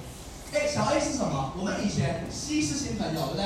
[0.54, 1.54] 哎，小 A 是什么？
[1.58, 3.46] 我们以前 C 是新朋友，对不对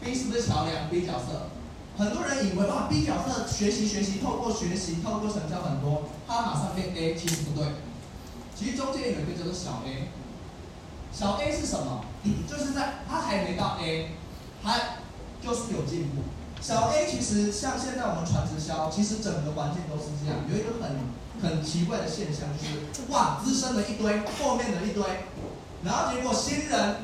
[0.00, 1.50] ？B 是不是桥梁？B 角色。
[1.98, 7.66] 很多人以为哇，B 角色学习学习，透过学习，透过成交很多，他马上变 A，其实不对。
[8.56, 10.08] 其实中间有一个叫做小 A，
[11.12, 12.04] 小 A 是什么？
[12.48, 14.10] 就是在他还没到 A，
[14.62, 14.98] 还
[15.42, 16.22] 就是有进步。
[16.60, 20.96] 小 A 其实像现在我们传直销，其实整个环境都是这样，有一个很
[21.42, 25.04] 很奇怪的现象，就是哇，资深的一堆，后面的一堆，
[25.84, 26.96] 然后结果新人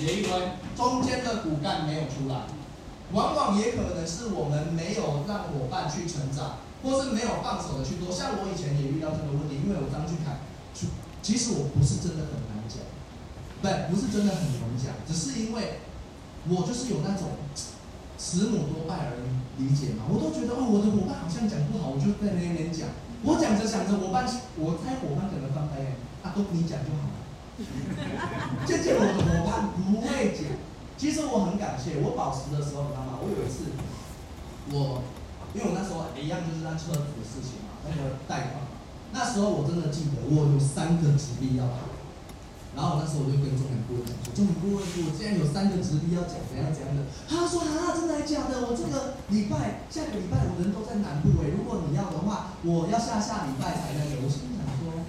[0.00, 0.30] 也一堆，
[0.76, 2.42] 中间的骨干没有出来。
[3.12, 8.10] 往往也可能是我们没有让伙伴去成长，或是没有放手的去做。
[8.10, 10.42] 像我以前也遇到这个问题，因为我张俊凯，
[11.22, 12.82] 其实我不是真的很难讲，
[13.62, 15.78] 对，不是真的很难讲，只是因为
[16.50, 17.38] 我就是有那种
[18.18, 19.22] 慈母多败儿
[19.58, 22.90] 理解嘛，我都觉得哦，我的伙伴好像讲不好，我就在那边讲，
[23.22, 24.26] 我讲着讲着，伙伴，
[24.58, 25.94] 我猜伙伴可能翻白眼，
[26.26, 27.22] 啊，都你讲就好了，
[28.66, 30.42] 渐渐我的伙伴不会讲。
[30.96, 33.20] 其实我很感谢，我保持的时候，你知道吗？
[33.20, 33.68] 我有一次，
[34.72, 35.04] 我
[35.52, 38.72] 因为我那时候一样就是那车子的事情嘛，那个贷款嘛，
[39.12, 41.92] 那时候我真的记得我有三个直逼要跑，
[42.72, 47.04] 然后那时候我就跟中年顾问讲说，中年顾问，我竟然有三个直逼要讲，怎样怎样的？
[47.28, 48.64] 他说啊，真的还假的？
[48.64, 54.24] 我这个礼拜下个礼拜我人都在南部诶，如果你要的话，我要下下礼拜才能有。
[54.24, 55.04] 我心想说，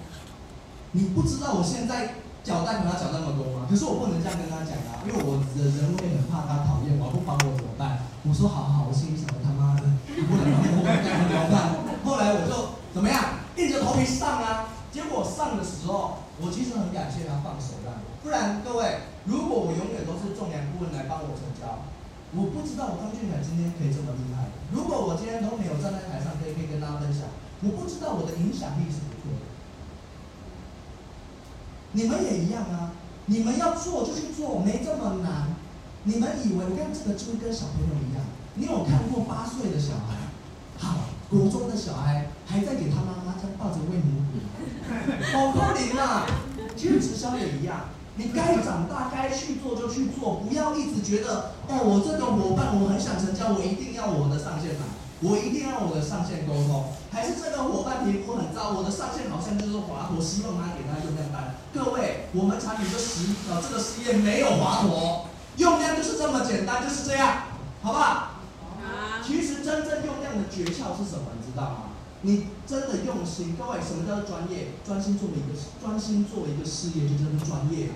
[0.92, 2.27] 你不知道我现在。
[2.48, 3.68] 缴贷款要讲那么多吗？
[3.68, 8.08] 可是我不能这样跟他讲啊，因为我的人会很怕他讨厌我，不帮我怎么办？
[8.24, 9.84] 我说好好，我心里想他妈的，
[10.16, 11.76] 你不能帮我，该怎么办？
[12.00, 14.72] 后来我就怎么样，硬着头皮上啊。
[14.88, 21.84] 结果上的时候，我其实很感谢他放手让我，不然各位，如果我永远都是重量顾问来帮我成交，
[22.32, 24.48] 我不知道我张俊凯今天可以这么厉害。
[24.72, 27.28] 如果我今天都没有站在台上可以可以跟大家分享，
[27.60, 29.04] 我不知道我的影响力是。
[31.98, 32.94] 你们也一样啊！
[33.26, 35.48] 你们要做就去做，没这么难。
[36.04, 38.22] 你们以为我跟这个就跟小朋友一样？
[38.54, 40.30] 你有看过八岁的小孩，
[40.78, 44.38] 好，国中的小孩还在给他妈妈在抱着喂母乳，
[45.34, 46.24] 好可怜啊！
[46.76, 54.86] 其实直销也一样，你该长大该去做就去做，不要一直觉得哦，我这个伙伴我很想成交，我一定要我的上线来。
[55.20, 61.27] 我一定要我的上线沟通，还是这个伙伴皮肤很糟，我的上线好像就是华佗，希望他给他用量单。
[61.74, 67.44] 各位，我们产品的实呃这个实验没有华佗，用量就是这么简单，就是这样，
[67.82, 68.04] 好不好？
[68.04, 69.22] 好。
[69.22, 71.36] 其实真正用量的诀窍是什么？
[71.36, 71.76] 你知道吗？
[72.22, 74.72] 你真的用心，各位，什么叫做专业？
[74.84, 77.90] 专心做一个专心做一个事业，就叫做专业。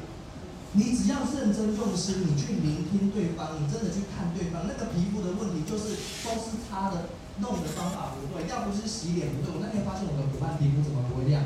[0.75, 7.09] 你只要认真用心，你去聆听对方，你真的去看对方，那个皮肤的问题就是都是他的
[7.41, 9.53] 弄的方法不对，要不是洗脸不对。
[9.57, 11.43] 我那天发现我的伙伴皮肤怎么不会亮？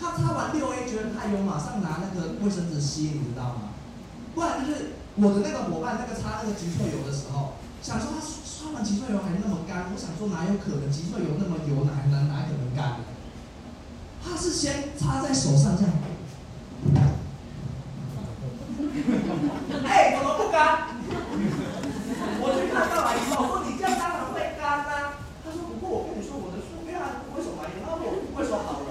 [0.00, 3.72] 他擦完六 A 觉得太油，马上拿那个卫生纸吸，你知道吗？
[4.34, 13.00] 不然就是我的那个伙伴，那个擦那个极萃油的时候，想说他刷完极萃油还那么干，我想说哪有可能极萃油那么油，哪哪哪可能干？
[14.22, 15.92] 他是先擦在手上这样。
[19.86, 20.92] 哎、欸，怎么不干？
[22.42, 25.22] 我去看到了以后，我说你这样当然会干呐、啊。
[25.46, 27.70] 他说不过我跟你说我的书，因为他为什么买？
[27.80, 28.90] 他说我为什么好了？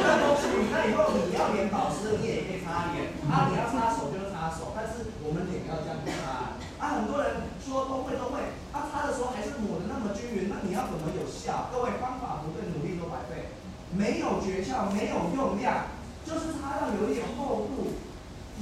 [0.00, 3.12] 那东西，那以后你要脸保湿，你也可以擦脸。
[3.28, 6.56] 啊，你要擦手就擦手，但是我们脸要这样擦。
[6.80, 11.68] 啊，很多人说都会都会，他、啊、擦的时候还是抹的那么均匀，那你要怎么有效？
[11.72, 13.52] 各位方法不对，努力都白费。
[13.94, 15.92] 没有诀窍，没有用量，
[16.26, 18.00] 就是擦到有一点厚度。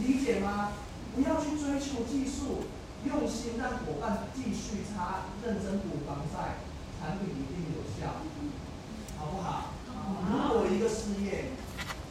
[0.00, 0.72] 理解吗？
[1.12, 2.64] 不要去追求技术，
[3.04, 6.64] 用心让伙伴继续擦，认真补防晒，
[6.96, 8.24] 产品一定有效，
[9.20, 9.76] 好不好？
[10.32, 11.52] 如果一个事业，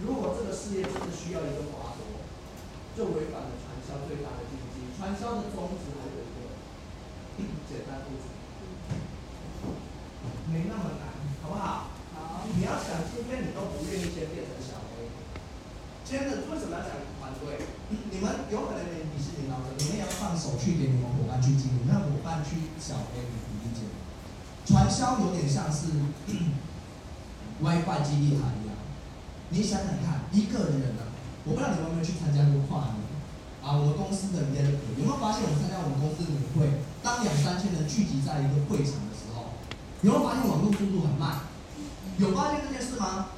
[0.06, 2.06] 如果这个事业真的需要一个华佗，
[2.94, 4.94] 就违反了传销最大的禁忌。
[4.94, 6.54] 传销的宗旨还有一个
[7.66, 8.30] 简单不足，
[10.54, 11.10] 没那么难，
[11.42, 11.90] 好不好？
[12.14, 12.46] 好。
[12.54, 15.10] 你要想今天你都不愿意先变成小 A，
[16.06, 16.94] 今天的为什么要讲？
[17.42, 17.58] 对，
[17.90, 23.98] 你们有可能你你是领导者，你们也要放手去给你们伙伴去经营，让伙伴去小 A，你理解吗？
[24.62, 25.88] 传消有点像是
[27.64, 28.76] WiFi 基地台一样，
[29.50, 31.16] 你想想看，一个人呢、啊，
[31.46, 33.08] 我不知道你们有没有去参加过跨年
[33.64, 33.80] 啊？
[33.80, 39.56] 我公司的年会，有没有发现我们参加我们公司的年会，当两三千人聚集在一个会场的时候，
[40.02, 41.48] 有没有发现网络速度很慢？
[42.18, 43.32] 有发现这件事吗？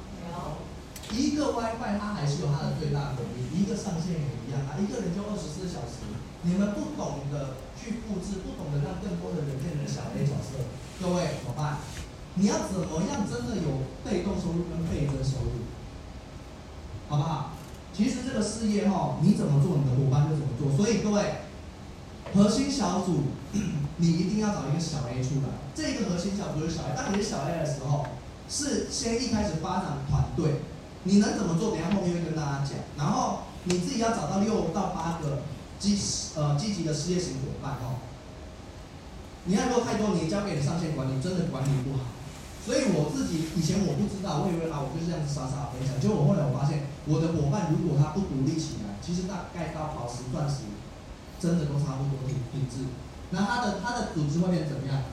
[1.14, 6.02] 一个 WiFi 它还是有它的最大功率，一个上线也一样啊，一个人就二十四小时。
[6.42, 10.60] 你们不懂得去复制，不懂得让更多的人变成小 A 角色，
[11.00, 11.78] 各位怎么办？
[12.34, 15.64] 你要怎么样真的有被动收入跟倍增收入，
[17.08, 17.52] 好不好？
[17.94, 20.76] 其实这个事业哈，你怎么做，你的伙伴就怎么做。
[20.76, 21.46] 所以各位，
[22.34, 23.22] 核心小组，
[23.96, 25.48] 你一定要找一个小 A 出来。
[25.74, 28.04] 这个核心小组是小 A，当你是小 A 的时候，
[28.50, 30.60] 是先一开始发展团队。
[31.04, 31.70] 你能怎么做？
[31.70, 32.76] 等下后面会跟大家讲。
[32.98, 35.42] 然后你自己要找到六到八个
[35.78, 35.96] 积
[36.36, 38.00] 呃积极的事业型伙伴哦。
[39.44, 42.12] 你要做太多，你交给你上线管理，真的管理不好。
[42.64, 46.00] 所以我自己以前我不知道，我以为啊，我就是这样子傻傻分享。
[46.00, 50.64] 结果我后来我发现，我的伙伴如果他不独立起来，其实大概到宝石、钻石，
[51.36, 52.88] 真的都差不多品品质。
[53.36, 55.04] 那他的他的组织会变怎么样？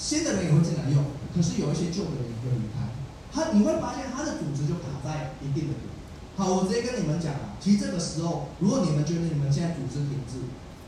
[0.00, 1.04] 新的人也会进来用，
[1.36, 2.88] 可是有一些旧的人也会离开。
[3.32, 5.90] 他你会发现他的组织就卡在一定的点。
[6.36, 10.38] 好，我直接跟你们讲啊，其实这个时候，如果你们觉得你们现在组织品质，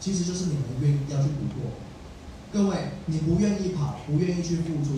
[0.00, 1.72] 其实就是你们愿意要去突破。
[2.52, 4.94] 各位，你不愿意跑，不愿意去付出，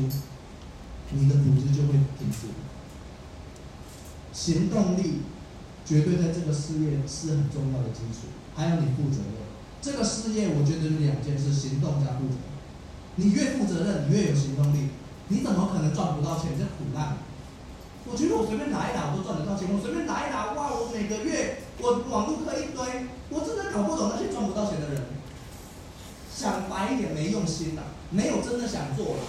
[1.11, 2.49] 你的组织就会停滞。
[4.33, 5.21] 行动力
[5.85, 9.43] 绝对在这个事业是很重要的基础，还有你负责任。
[9.81, 12.35] 这个事业我觉得是两件事：行动加负责。
[13.17, 14.89] 你越负责任，你越有行动力，
[15.29, 16.53] 你怎么可能赚不到钱？
[16.59, 17.19] 这苦难。
[18.07, 20.69] 我觉得我随便打一打我都赚得到钱，我随便打一打，哇！
[20.71, 25.03] 我每个月我网络课一堆，我真的搞不懂那些赚不到钱的人。
[26.29, 29.23] 想白一点，没用心呐，没有真的想做了。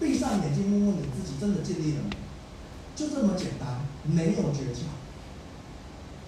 [0.00, 2.16] 闭上眼睛，问问你自己，真的尽力了没？
[2.96, 4.90] 就这么简单，没有诀窍，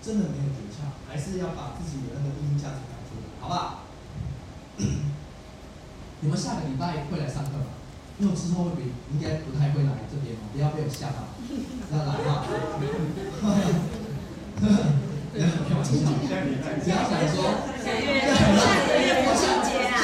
[0.01, 3.83] 真的没有诀窍，还是要把自己的那个经营价值拿出来，好不好？
[6.21, 7.78] 你们下个礼拜会来上课吗？
[8.19, 11.31] 因为之后会比应该不太会来这边哦，不要被我吓到，
[11.95, 12.45] 要来哈。
[15.31, 17.39] 不要开玩笑，不要想说。
[17.79, 19.95] 母亲节啊！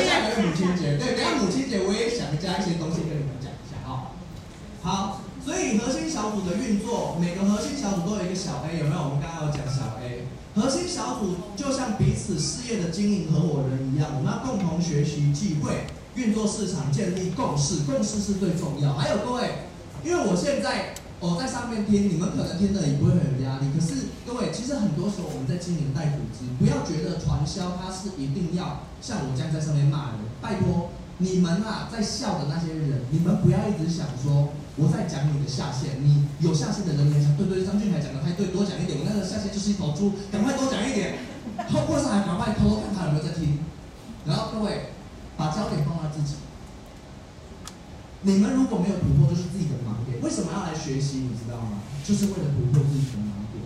[0.00, 4.16] 下个月母亲节，对，等下母亲节我也想加一些东西跟你们讲一下哈。
[4.80, 9.02] 好，所以核心小组的运作，每个核心小组都有一个小 A，有没有？
[9.04, 15.84] 我们刚刚有讲小 A，核心小组就像彼此事业的经营合伙人一样，我们要共同学习聚会。
[16.14, 18.94] 运作市场，建立共识，共识是最重要。
[18.94, 19.68] 还有各位，
[20.04, 23.70] 因为我现在我在上面听，你们可能听的也不会很有压力。
[23.74, 30.20] 可是各位，其实很多时候我们在经营带组织，不要觉得传销它是一定要像我这样在上面骂人。
[30.40, 36.02] 拜托你们啊，在笑的那些人，你们不要一直想说我在讲你的下线。
[36.02, 38.98] 你有下线的人，你还想对对，张俊凯讲的太对，多讲一点。
[38.98, 41.20] 我那个下线就是一头猪，赶快多讲一点。
[41.68, 43.60] 后或者还赶快偷偷看他有没有在听。
[44.24, 44.96] 然后各位。
[45.40, 46.36] 把焦点放在自己。
[48.20, 50.20] 你们如果没有突破，就是自己的盲点。
[50.20, 51.24] 为什么要来学习？
[51.24, 51.80] 你知道吗？
[52.04, 53.64] 就是为了突破自己的盲点。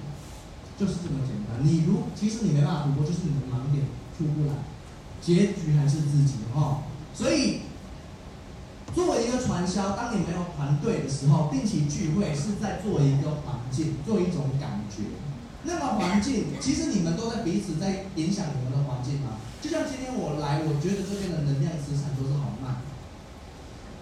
[0.78, 1.58] 就是这么简单。
[1.66, 4.54] 你如其实你没办法突破，就是你的盲点出不来，
[5.20, 6.84] 结局还是自己哦。
[7.12, 7.62] 所以，
[8.94, 15.02] 作为一个传销，当你没有团队的时候，定期聚会是在做一个环境，做一种感觉。
[15.64, 19.40] 那个环境，其实你们都在彼此在影响你们的环境嘛。
[19.60, 22.84] 就像今天我来，我觉得这边的能量磁场都是好慢，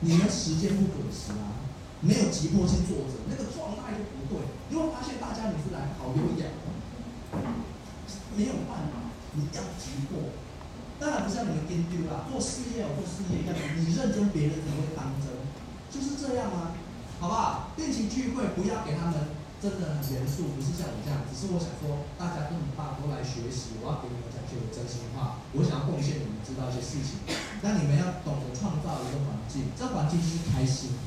[0.01, 1.63] 你们时间不准时啊，
[2.03, 4.43] 没有急迫性坐着，那个状态就不对。
[4.69, 6.51] 你会发现大家你是来好优雅，
[8.35, 10.35] 没有办法，你要急迫。
[10.99, 15.31] 当然不像你们跟丢啦，做事业有做事业一样，你认真，别人才会当真，
[15.91, 16.75] 就是这样啊，
[17.19, 17.71] 好不好？
[17.77, 19.32] 定期聚会不要给他们
[19.63, 27.23] 真的很严肃，不是像我这样，只是我想说，大家跟你爸，都来学习，我要给你们讲些真心话，我想要贡献你们知道一些事情，
[27.63, 30.99] 那你们要懂得创造一个环境，这环境就是开心。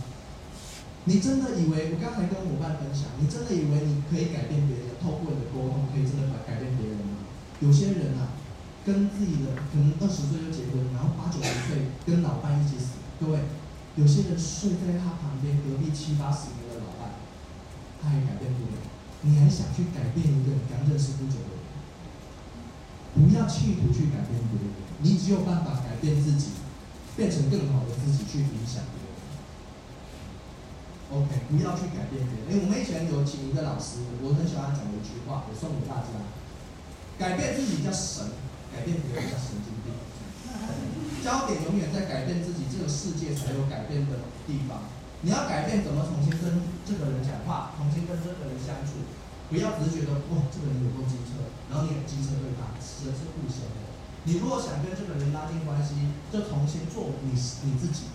[1.04, 7.28] 你真的以为我刚才跟伙伴分享，你真的以为你可以改变别人，透过你的沟通可以真的改改变别人吗？
[7.60, 8.40] 有些人啊。
[8.86, 13.02] 跟自己的可能二十岁就结婚，然后八九十岁跟老伴一起死。
[13.20, 13.40] 各位，
[13.98, 16.54] 有些人睡在他旁边隔壁七八十，
[18.06, 18.78] 他也改变不了。
[19.26, 21.66] 你还想去改变一个你刚认识不久的人？
[23.18, 24.70] 不要企图去改变别人，
[25.02, 26.54] 你只有办法改变自己，
[27.18, 29.10] 变成更好的自己去影响别人。
[31.10, 32.54] OK，不要去改变别人。
[32.54, 36.14] 哎，我们以前有请一个老师，我很喜欢讲一句话，我送给大家：
[37.18, 38.30] 改变自己叫神。
[38.76, 39.96] 改变别人叫神经病，
[41.24, 44.84] 焦点永远在改变自己，这个世界才有改变的地方。
[45.26, 49.02] 你要改变，怎么重新跟这个人讲话，重新跟这个人相处，
[49.50, 53.90] 不要只是觉得哇，这个人有够机车，然后你很机车对他，人是互相的。
[54.30, 58.14] 你如果想跟这个人拉近关系，就重新做你你自己，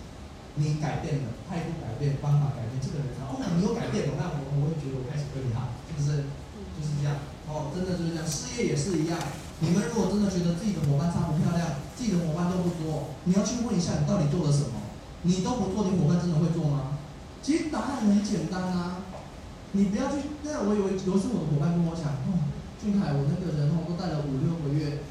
[0.55, 6.31] 你改变了，态度改变，方法改变，这个人哦，你有改变，那我我会觉得我开始对你好，是不是？
[6.79, 7.19] 就是这样。
[7.51, 9.19] 哦，真的就是这样，事业也是一样。
[9.59, 14.79] 你们如果真的觉得自己的伙伴差不漂亮，自己的伙伴都不多，你要去问一下，你到底做了什么？
[15.27, 16.90] 你都不做，你伙伴真的会做吗？
[17.41, 19.03] 其实答案很简单啊，
[19.73, 20.29] 你不要去。
[20.43, 25.01] 那我以为有一次我的伙伴跟我讲，哦，俊凯，我那个人哦，都带了五六个月，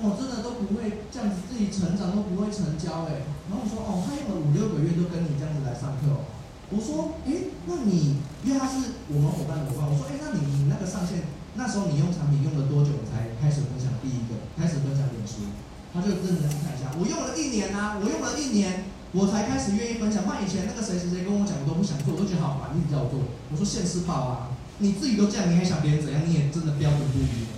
[0.00, 3.28] 哦，真的都不会这样子，自己成长都不会成交哎。
[3.48, 6.24] 然后我说，哦，他用了五六个月都跟你这样子来上课哦。
[6.72, 11.28] 我说，诶，那你因为他是我们伙伴的伙伴，我说，诶，那你你那个上线。
[11.56, 14.36] 那时候你用产品用了多久才开始分享第一个？
[14.60, 15.48] 开始分享脸书，
[15.88, 16.92] 他就认真看一下。
[17.00, 20.24] 我用了一年啊，我用了一年，我才开始愿意分享。
[20.26, 23.20] 那以前那个谁谁谁跟我讲，我都不想做，我都觉得好烦，一直叫我做。
[23.50, 26.22] 我说现世报啊，你自己都这样，你还想别人怎样？
[26.26, 27.54] 你也真的标准不一样。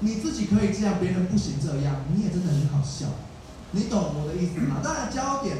[0.00, 3.06] 你自己可以这样，别人不行这样，你也真的很好笑。
[3.72, 4.80] 你懂我的意思吗？
[4.82, 5.56] 当然焦点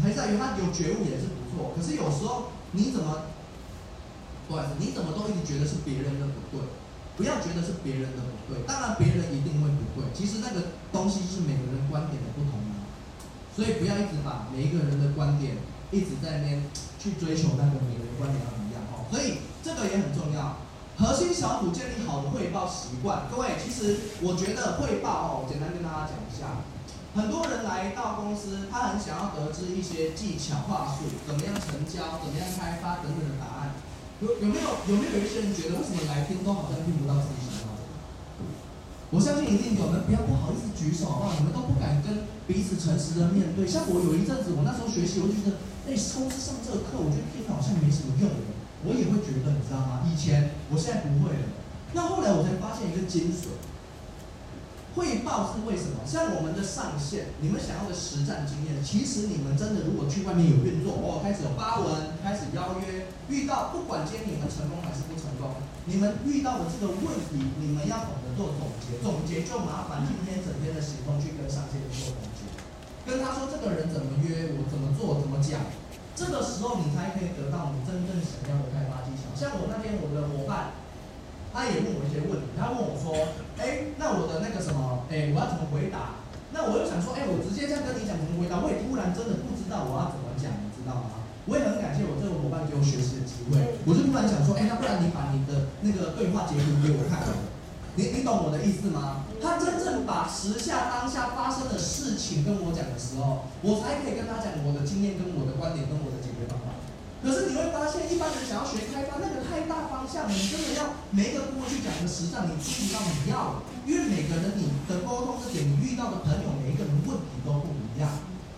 [0.00, 3.28] 还在于他有觉悟也是不错，可是有时候你怎么？
[4.48, 6.64] 不好意思，你怎么都一直觉得是别人的不对？
[7.16, 10.08] 不要觉得是别人的不对，当然别人一定会不对。
[10.14, 12.61] 其实那个东西是每个人观点的不同，
[13.54, 15.56] 所以不要一直把每一个人的观点
[15.90, 16.64] 一直在那边
[16.98, 19.04] 去追求那个每个人观点要一样哦。
[19.10, 20.56] 所以这个也很重要。
[20.96, 26.62] 核心小组建立好的汇报习惯，各位，其实我觉得汇报哦，我简单跟大家讲一下，
[27.16, 33.72] 很多人来到公司，他很想要得知一些技巧话术，怎么样成交，怎么样开发等等的答案。
[34.20, 37.82] 有有没有有没有一些人觉得为什么来听都好像听不到自己想要的？
[39.10, 41.34] 我相信一定有人不要不好意思举手好不好？
[41.40, 43.66] 你们都不敢跟彼此诚实的面对。
[43.66, 48.28] 像我有一阵子，我那时候学习，我就觉得，哎，公司上这个课，我觉得听好像没什么用，
[48.84, 50.02] 我也会觉得，你知道吗？
[50.06, 51.46] 以前我现在不会了，
[51.94, 53.56] 那后来我才发现一个精髓。
[54.92, 56.04] 汇报是为什么？
[56.04, 65.56] 像我们的上线，你们想要的实战经验，其实你们真的如果去外面有运作，哦，开始有发文，开始邀约，遇到不管今天你们成功还是不成功，
[65.88, 72.31] 你们遇到的这个问题，你们要懂得做总结，总结就麻烦今天整天的行动去跟上线做总结，
[73.06, 75.66] 跟他说这个人怎么约，我怎么做，怎么讲，
[76.14, 79.30] 这个时候你才可以得到你真正想要的开发技巧。
[79.34, 80.78] 像我那天我的伙伴。
[81.52, 83.12] 他也问我一些问题，他问我说
[83.60, 97.20] ：“哎，那我的那个什么，哎，我要怎么回答？”那我又想说：“哎，我直接这样跟你讲怎么回答，我也突然真的不知道我要怎么讲，你知道吗？”我也很感谢我这个伙伴给我学习的机会，我就突然想说：“哎，那不然你把你的那个对话截图给我看，
[97.94, 106.78] 你你懂我的意思吗？”他真正把时下当下发生的事情跟我讲的时候，我才可以跟他讲我的经验、跟我的观点、跟我的解决方法。
[107.22, 118.10] 可是你会发现，一般人想要学开发，那个太大方向，你真的要每一个过去讲的实战，你听不到你要，因为每个人你的沟通的点，你遇到的朋友，每一个人问题都不一样。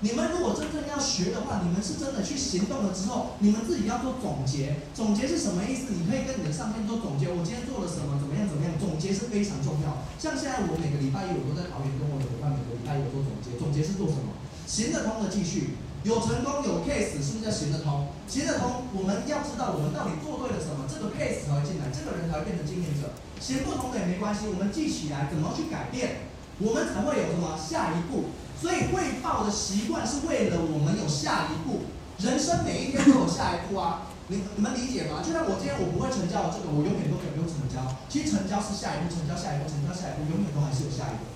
[0.05, 4.76] 你们如果真正要学的话，你们是真的去行动了之后，你们自己要做总结。
[4.92, 5.96] 总结是什么意思？
[5.96, 7.32] 你可以跟你的上天做总结。
[7.32, 8.20] 我今天做了什么？
[8.20, 8.44] 怎么样？
[8.44, 8.76] 怎么样？
[8.76, 10.05] 总结是非常重要。
[10.20, 13.57] 像现在我每个礼拜一我都在桃园跟我的伙伴每个礼拜一我做总结。
[13.57, 14.36] 总结是做什么？
[14.68, 18.12] 行得通的继续，有成功有 case，是不是叫行得通？
[18.28, 23.16] 行得通，我们要知道我们到底做对了什么，这个 case 才会进来，这个人才会变成经验者。
[23.40, 26.28] 行不通的也没关系，我们记起来怎么去改变，
[26.61, 28.28] 我们才会有什么下一步。
[28.61, 31.84] 所以汇报的习惯是为了我们有下一步，
[32.18, 34.09] 人生每一天都有下一步啊！
[34.28, 35.20] 你你们理解吗？
[35.20, 37.84] 就像我今天我不会成交，这个我永远都可以不用成交。
[38.09, 41.28] 其实成交是下一步，成交下一步，成交下一步，永远都还是有下一步。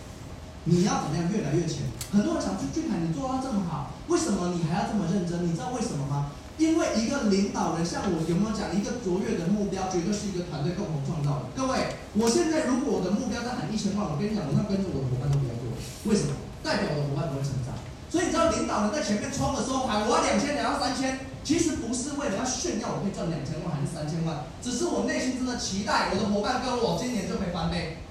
[0.64, 1.84] 你要怎么样越来越强？
[2.08, 5.44] 很多人想去俊凯，你做到这么好，为什么你还要这么认真？
[5.44, 6.32] 你知道为什么吗？
[6.56, 11.52] 因为一个领导人，像我有没有讲，一个卓越的目标，绝对是一个团队共同创造的。
[11.54, 15.68] 各位，我现在如果我的目标在喊一千万，我跟你讲，我那跟着我的伙伴都不要做，
[16.08, 16.32] 为什么？
[16.68, 17.72] 代表我的伙伴不会成长，
[18.12, 28.04] 所以你知道领导人在前面冲的时候喊我要两千，两要三千，其实不是为了要炫耀我可以赚两千万还是三千万，只是我内心真的期待我的伙伴跟我今年就可以翻倍。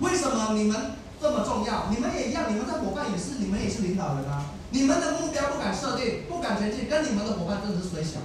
[0.00, 1.86] 为什么你们这么重要？
[1.88, 4.50] 你们也一样，你们的伙伴也是，你们也是领导人啊。
[4.70, 8.18] 你们的目标不敢设定，不敢前进，跟你们的伙伴真的是衰小。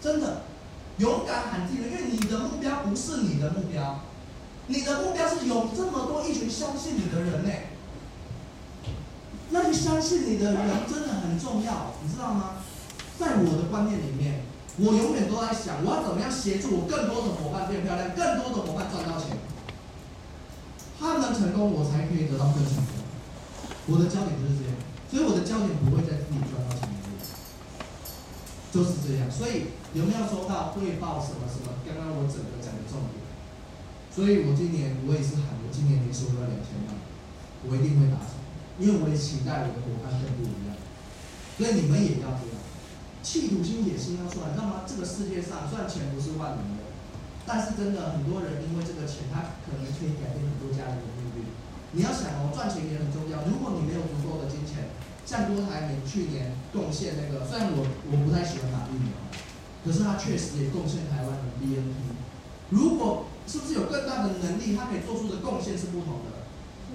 [0.00, 0.48] 真的，
[0.96, 4.00] 勇敢喊进来，因为你的目标不是你的目标。
[4.70, 7.50] 你的目标是有这么多一群相信你的人呢，
[9.50, 12.62] 那你相信你的人真的很重要，你知道吗？
[13.18, 14.46] 在我的观念里面，
[14.78, 19.36] 我永远都在想，我要怎么样协助我更多的伙伴变漂亮，更多的伙伴赚到钱，
[21.00, 23.02] 他们成功，我才可以得到更成功。
[23.90, 24.78] 我的焦点就是这样，
[25.10, 27.18] 所以我的焦点不会在自己赚到钱里面，
[28.70, 29.26] 就是这样。
[29.26, 31.74] 所以有没有说到汇报什么什么？
[31.82, 33.18] 刚刚我整个讲的重点。
[34.10, 36.98] 所以我今年我也是喊，我今年年收入要两千万，
[37.64, 38.42] 我一定会达成，
[38.82, 40.74] 因为我也期待我的伙伴更不一样。
[41.56, 42.58] 所以你们也要这样，
[43.22, 44.82] 企图心、野心要出来，知道吗？
[44.82, 46.90] 这个世界上赚钱不是万能的，
[47.46, 51.46] 但是真的很多人因为这个钱，他可能可以改变很多家人的命运。
[51.92, 53.46] 你要想哦，赚钱也很重要。
[53.46, 54.90] 如果你没有足够的金钱，
[55.22, 59.14] 像郭台铭去年贡献那个，虽然我我不太喜欢打疫苗，
[59.84, 62.18] 可是他确实也贡献台湾的 BNT。
[62.70, 66.40] 如果是不是有更大的能力，他可以做出的贡献是不同的。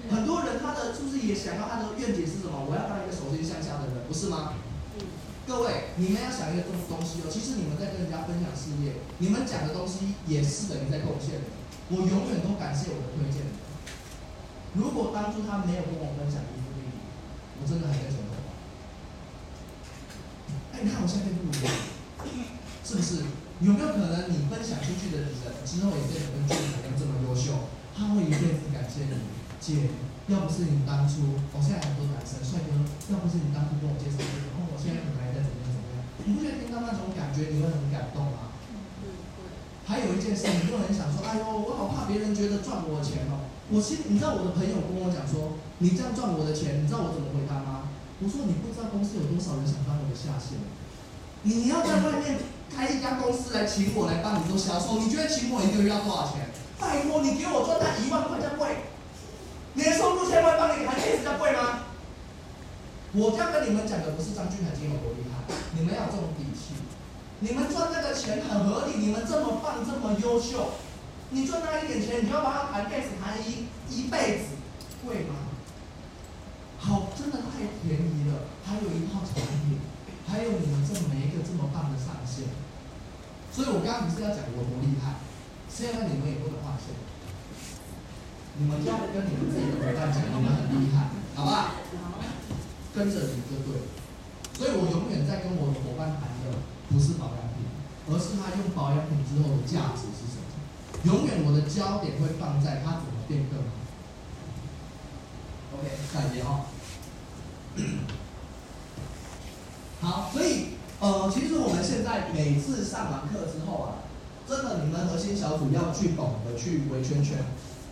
[0.08, 2.62] 很多人他的是不是也想要他的愿景是什么？
[2.68, 4.54] 我要当一个手心向下的人，不是吗？
[5.46, 7.30] 各位，你们要想一个东东西哦。
[7.30, 11.46] 其实你们在跟人家分享事业，你们讲的东西也是等于在贡献的。
[11.90, 13.54] 我永远都感谢我的推荐人。
[14.74, 16.90] 如果当初他没有跟我分享伊芙丽，
[17.62, 18.18] 我真的还在走。
[20.74, 21.72] 哎，你看我现在不一样，
[22.84, 23.22] 是不是？
[23.64, 25.32] 有没有可能你分享出去的人
[25.64, 27.72] 之后也变得跟俊凯一样这么优秀？
[27.96, 29.16] 他会一辈子感谢你，
[29.56, 29.88] 姐，
[30.28, 32.76] 要不是你当初，我现在很多男生，帅哥，
[33.08, 36.04] 要不是你当初跟我介绍，然后我现在可能还在怎么样怎么样？
[36.28, 38.52] 你不觉得听到那种感觉你会很感动吗？
[39.88, 43.48] 还有一件事，很多人想说，哎呦，我好怕别人觉得赚我的钱哦。
[43.72, 47.88] 我其实你知道我的朋友跟我讲说，你这样赚我的钱，你知道我怎么回答吗？
[48.20, 50.60] 我说你不知道公司有多少人想当我的下线，
[51.48, 52.36] 你要在外面。
[52.74, 56.48] 开一家公司来请我来帮你做销售，你觉得请我一个月要多少钱？
[56.78, 58.88] 拜托，你给我赚那一万块钱贵？
[59.74, 61.84] 年收入千万，帮你还可以这样贵吗？
[63.12, 66.76] 我这样跟你们讲的不是张俊凯今天有多厉害，你们要有这种底气。
[67.40, 70.72] 你们赚那个钱很合理，你们这么棒，这么优秀，
[71.30, 74.56] 你赚那一点钱，你就要帮他谈 case 谈一一辈子，
[75.04, 75.48] 贵吗？
[76.78, 79.80] 好，真的太便宜了，还有一套产品。
[80.26, 82.50] 还有你们这么一个这么棒的上线，
[83.52, 85.22] 所以我刚刚不是要讲我多厉害，
[85.70, 86.92] 现在你们也不能放弃，
[88.58, 91.78] 你们要跟你们自己的伙伴讲，你们很厉害，好吧？
[92.94, 93.86] 跟着你就对了。
[94.56, 96.58] 所以我永远在跟我的伙伴谈的
[96.88, 97.68] 不是保养品，
[98.08, 100.48] 而是他用保养品之后的价值是什么？
[101.04, 103.68] 永远我的焦点会放在他怎么变更好。
[105.76, 106.64] OK，下一页哦。
[110.00, 114.04] 好，所以呃，其实我们现在每次上完课之后啊，
[114.48, 117.38] 真的，你们核心小组要去懂得去围圈圈，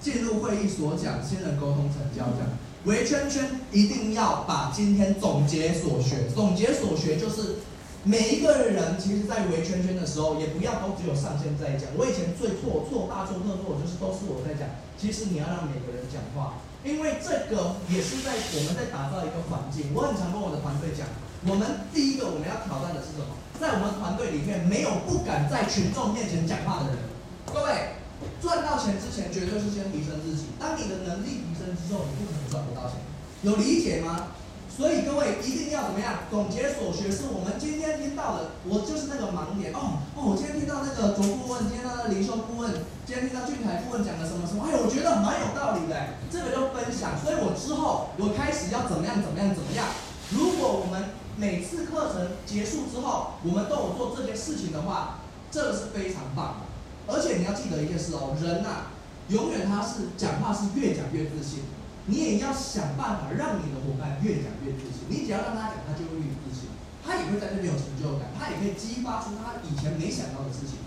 [0.00, 2.46] 进入会议所讲新人沟通成交讲
[2.84, 7.56] 围圈圈，一定要把今天总结所学，总结所学就是
[8.04, 11.88] 每一个人其实，在围圈圈的时候，也不要都只有上线在讲。
[11.96, 14.68] 我以前最错错大错特错，就是都是我在讲。
[15.00, 19.92] 其实你要让每个人讲话，因为这个也是在我们在打造一个环境。
[19.96, 21.08] 我很常跟我的团队讲。
[21.46, 23.36] 我们第一个我们要挑战的是什么？
[23.60, 26.98] 在我们团队里面，没有不敢在群众面前讲话的人。
[27.46, 28.00] 各位，
[28.40, 30.56] 赚到钱之前，绝对是先提升自己。
[30.58, 32.96] 当你的能力提升之后，你不可能赚不到钱。
[33.42, 34.32] 有理解吗？
[34.74, 36.26] 所以各位一定要怎么样？
[36.32, 38.58] 总结所学，是我们今天听到的。
[38.64, 42.72] 我就是那个盲点哦哦，我今天听到那个卓顾问，今天那个零售顾问，
[43.06, 46.18] 今天听到俊凯顾问讲的什么什么，哎，我觉得蛮有道理的。
[46.32, 49.86] 这个就分享，所以我之后我开始要怎么样怎么样怎么样。
[50.34, 55.18] 如果我们每次课程结束之后，我们都有做这件事情的话，
[55.50, 57.12] 这个是非常棒的。
[57.12, 58.86] 而且你要记得一件事哦，人呐、啊，
[59.28, 61.64] 永远他是讲话是越讲越自信。
[62.06, 65.08] 你也要想办法让你的伙伴越讲越自信。
[65.08, 66.68] 你只要让他讲，他就会越自信，
[67.04, 70.78] 他也会在这边有成就感，他也可以激发出他以前没想到的事情。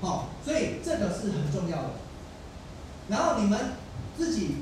[0.00, 1.90] 好、哦，所以这个是很重要的。
[3.08, 3.78] 然后你们
[4.18, 4.56] 自己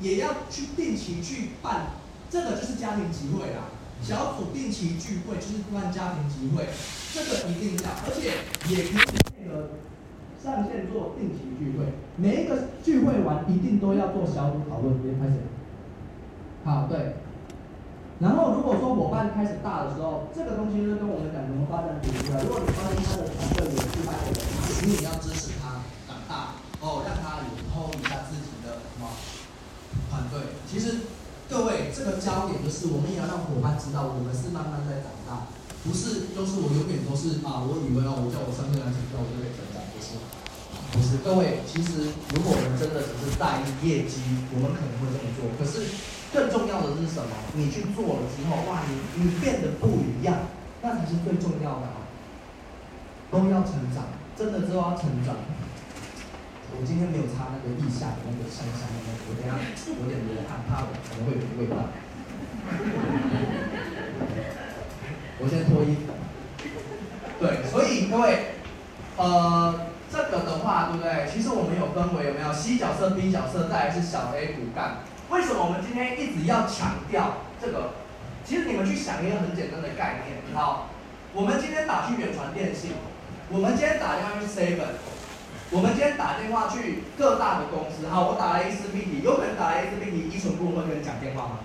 [0.00, 1.92] 也要去定期去办，
[2.30, 3.74] 这个就是家庭集会啦。
[4.02, 6.66] 小组定期聚会就是办家庭集会，
[7.12, 9.70] 这个一定要，而且也可以配合
[10.42, 11.92] 上线做定期聚会。
[12.16, 15.42] 每一个聚会完，一定都要做小组讨论，别开始。
[16.64, 17.16] 好，对。
[18.18, 22.42] 然后如果说伙伴开始大的时候，这个东西就是跟我们讲怎么发展组织啊。
[22.42, 24.42] 如果你发现他的团队有失败的人，
[24.82, 29.06] 你也要支持他长大哦，让他以后一下自己的什么
[30.10, 30.50] 团队。
[30.66, 31.06] 其实
[31.48, 35.48] 各位，这个焦点就是我们也要让伙伴知道，我们是慢慢在长大，
[35.80, 40.20] 不是就是我永远都是啊，我以为哦，我叫我身边来成交，我就可以成长，不是。
[40.92, 44.20] 不是，各位，其实如果我们真的只是在意业绩，
[44.52, 45.48] 我们可能会这么做。
[45.56, 45.88] 可是
[46.32, 47.32] 更重要的是什么？
[47.56, 50.52] 你去做了之后，哇，你你变得不一样，
[50.84, 52.04] 那才是最重要的啊！
[53.32, 55.36] 都要成长，真的都要成长。
[56.74, 59.56] 我今天没有擦那个腋下的那个香香的那个，我等下
[59.88, 61.76] 有点流汗，怕我可能会有味道。
[65.40, 66.12] 我先脱衣服。
[67.40, 68.54] 对，所以各位，
[69.16, 69.86] 呃。
[70.10, 71.28] 这个的话，对不对？
[71.30, 75.04] 其实我们有分为有没有 C 角色、B 角色，再来是小 A 骨干。
[75.28, 77.92] 为什么我们今天一直要强调这个？
[78.42, 80.88] 其实你们去想一个很简单的概念，好，
[81.34, 82.92] 我们今天打去远传电信，
[83.50, 84.96] 我们今天打电话去 Seven，
[85.70, 91.60] 我们今天打电话去各大的公司，好，我打了 A 四 B 底，有可能打了 A 四 B 底，依存部会跟你讲电话吗？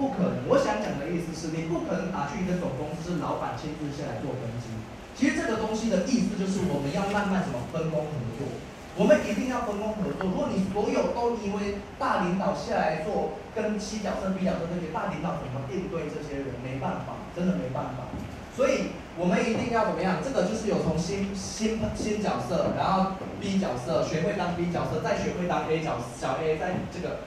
[0.00, 0.48] 不可能。
[0.48, 4.72] 我想讲的意思是你不可能打去一个总公司，老板亲自下来做分析。
[5.12, 8.48] 其实这个东西的意思就是我们要慢慢什么分工合作，
[8.96, 10.24] 我们一定要分工合作。
[10.24, 18.08] 如果你所有都因为大领导下来做跟七角色、B 角色这些大领导怎么应对这些人，没办法，真的没办法。
[18.56, 20.16] 所以我们一定要怎么样？
[20.22, 27.20] 这个就是有从新新新角色，然后 B 角色学会当 B 角色，再学会当 A 角小 A，在这个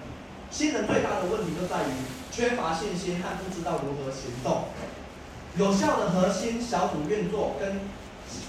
[0.50, 1.92] 新人最大的问题就在于
[2.32, 4.70] 缺乏信心和不知道如何行动。
[5.56, 7.82] 有效的核心小组运作跟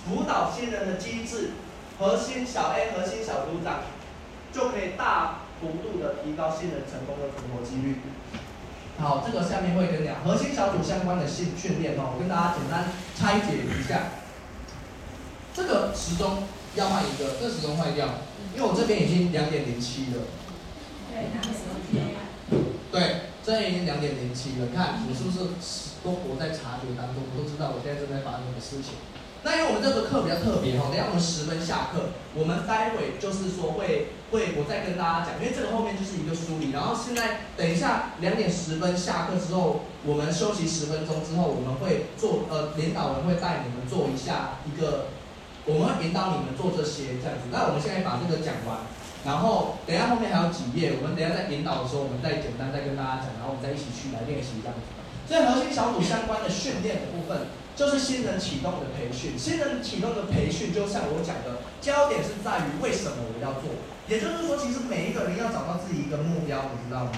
[0.06, 1.50] 辅导新人的机制，
[1.98, 3.80] 核心小 A、核心小组长，
[4.52, 7.98] 就可以大幅度的提高新人成功的存活几率。
[8.98, 14.22] 好，这个下面会跟你讲核心小组相关的训训练哦，我跟大家简单拆解一下。
[15.54, 18.06] 这个时钟要换一个，这个时钟坏掉，
[18.54, 20.22] 因为我这边已经两点零七了。
[21.10, 21.30] 对，
[22.90, 25.38] 对这已经两点零七了，看你是不是？
[26.04, 29.00] 都活在察觉当中，都知道我现在正在发生什么事情。
[29.44, 36.72] 那因为我们这个课比较特别哈，等下我们十分下课，我们待会就是说会会我再跟大家讲，因为这个后面就是一个梳理。
[36.72, 45.12] 然后现在等一下两点十分下课之后，我们休息十分钟之后，我们会做呃领导人会带你们做一下一个，
[45.68, 47.52] 我们会引导你们做这些这样子。
[47.52, 48.88] 那我们现在把这个讲完，
[49.28, 54.88] 然后等下后面还有几页，我们等下在引导的时候，我们再简单再跟大家讲，然后我们再一起去来练习这样子。
[55.28, 59.38] 所以核心小组相关的训练的部分，就是新人启动的培训。
[59.38, 63.70] 新人启动的培训，就像我讲的，焦点是在于为什么我要做。
[64.06, 67.12] 也就是说，其实每一个人要找到自己一个目标，你知道吗？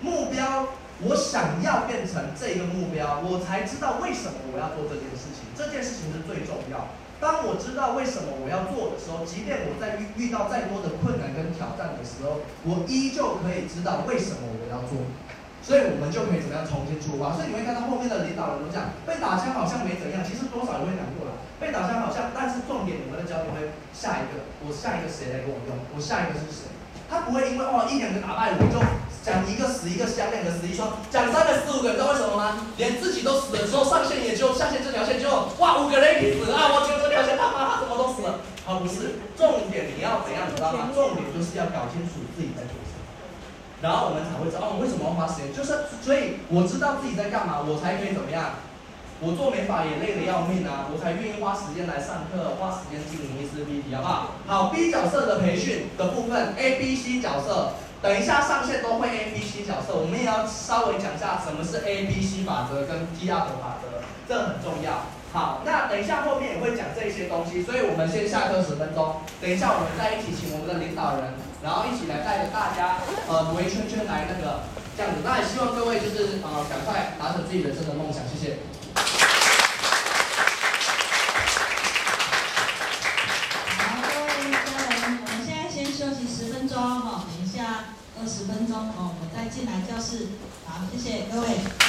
[0.00, 5.46] 目标，我想要变成这个目标，我才知道为什么我要做这件事情。
[5.54, 6.88] 这件事情是最重要。
[7.20, 15.02] 当我知道为什么我要做的时候，即便我在遇遇到再多的困难跟挑战的时候，我依旧可以知道为什么我要做。
[15.68, 17.36] 所以我们就可以怎么样重新出发？
[17.36, 21.36] 所以你会看到后面的领导人都讲，被打枪好像没怎样，其实多少人会难过了。
[21.60, 25.76] 被打枪好像，但是重点我们的焦点会下一个，我下一个谁来给我用？
[25.92, 26.72] 我下一个是谁？
[27.04, 28.80] 他不会因为哦一两个打败我就
[29.20, 32.64] 讲一个死一个香，两个死一双，讲三个四五个，你知道为什么吗？
[32.80, 35.28] 连自己都死了之后，上线也就下线这条线就
[35.60, 36.72] 哇五个人一起死啊！
[36.72, 38.40] 我觉得这条线他妈他怎么都死了？
[38.64, 40.88] 啊不是，重点你要怎样，你知道吗？
[40.96, 42.72] 重点就是要搞清楚自己在做。
[43.80, 45.54] 然后我们才会知道哦，为什么要花时间？
[45.54, 48.58] 就是所以我知道自己在干嘛，我才可以怎么样？
[49.20, 54.14] 我做美发也累得要命啊，我才愿意花时间来上课，花时间经营 104BT，好不好？
[54.46, 65.02] 好，B 角色的培训的部分，A、B、C 角色，等一下上线都会 A、B、C 角色，我们也要稍微讲一下什么是 A B C 法则跟 T R 的法则，这很重要。
[65.34, 72.98] 好，那等一下后面也会讲这些东西，所以我们先下课十分钟，等一下我们再一起请我们的领导人，然后一起来带着大家
[73.28, 74.62] 呃围圈圈来那个
[74.96, 75.20] 这样子。
[75.24, 78.58] 那也希望各位就是呃赶快达成自己人生的梦想，谢谢。
[83.76, 84.58] 好，各位家
[84.90, 90.28] 人，我们现在先休息十分钟哈，等一下二十分钟哦，我们再进来教室。
[90.64, 91.87] 好，谢谢各位。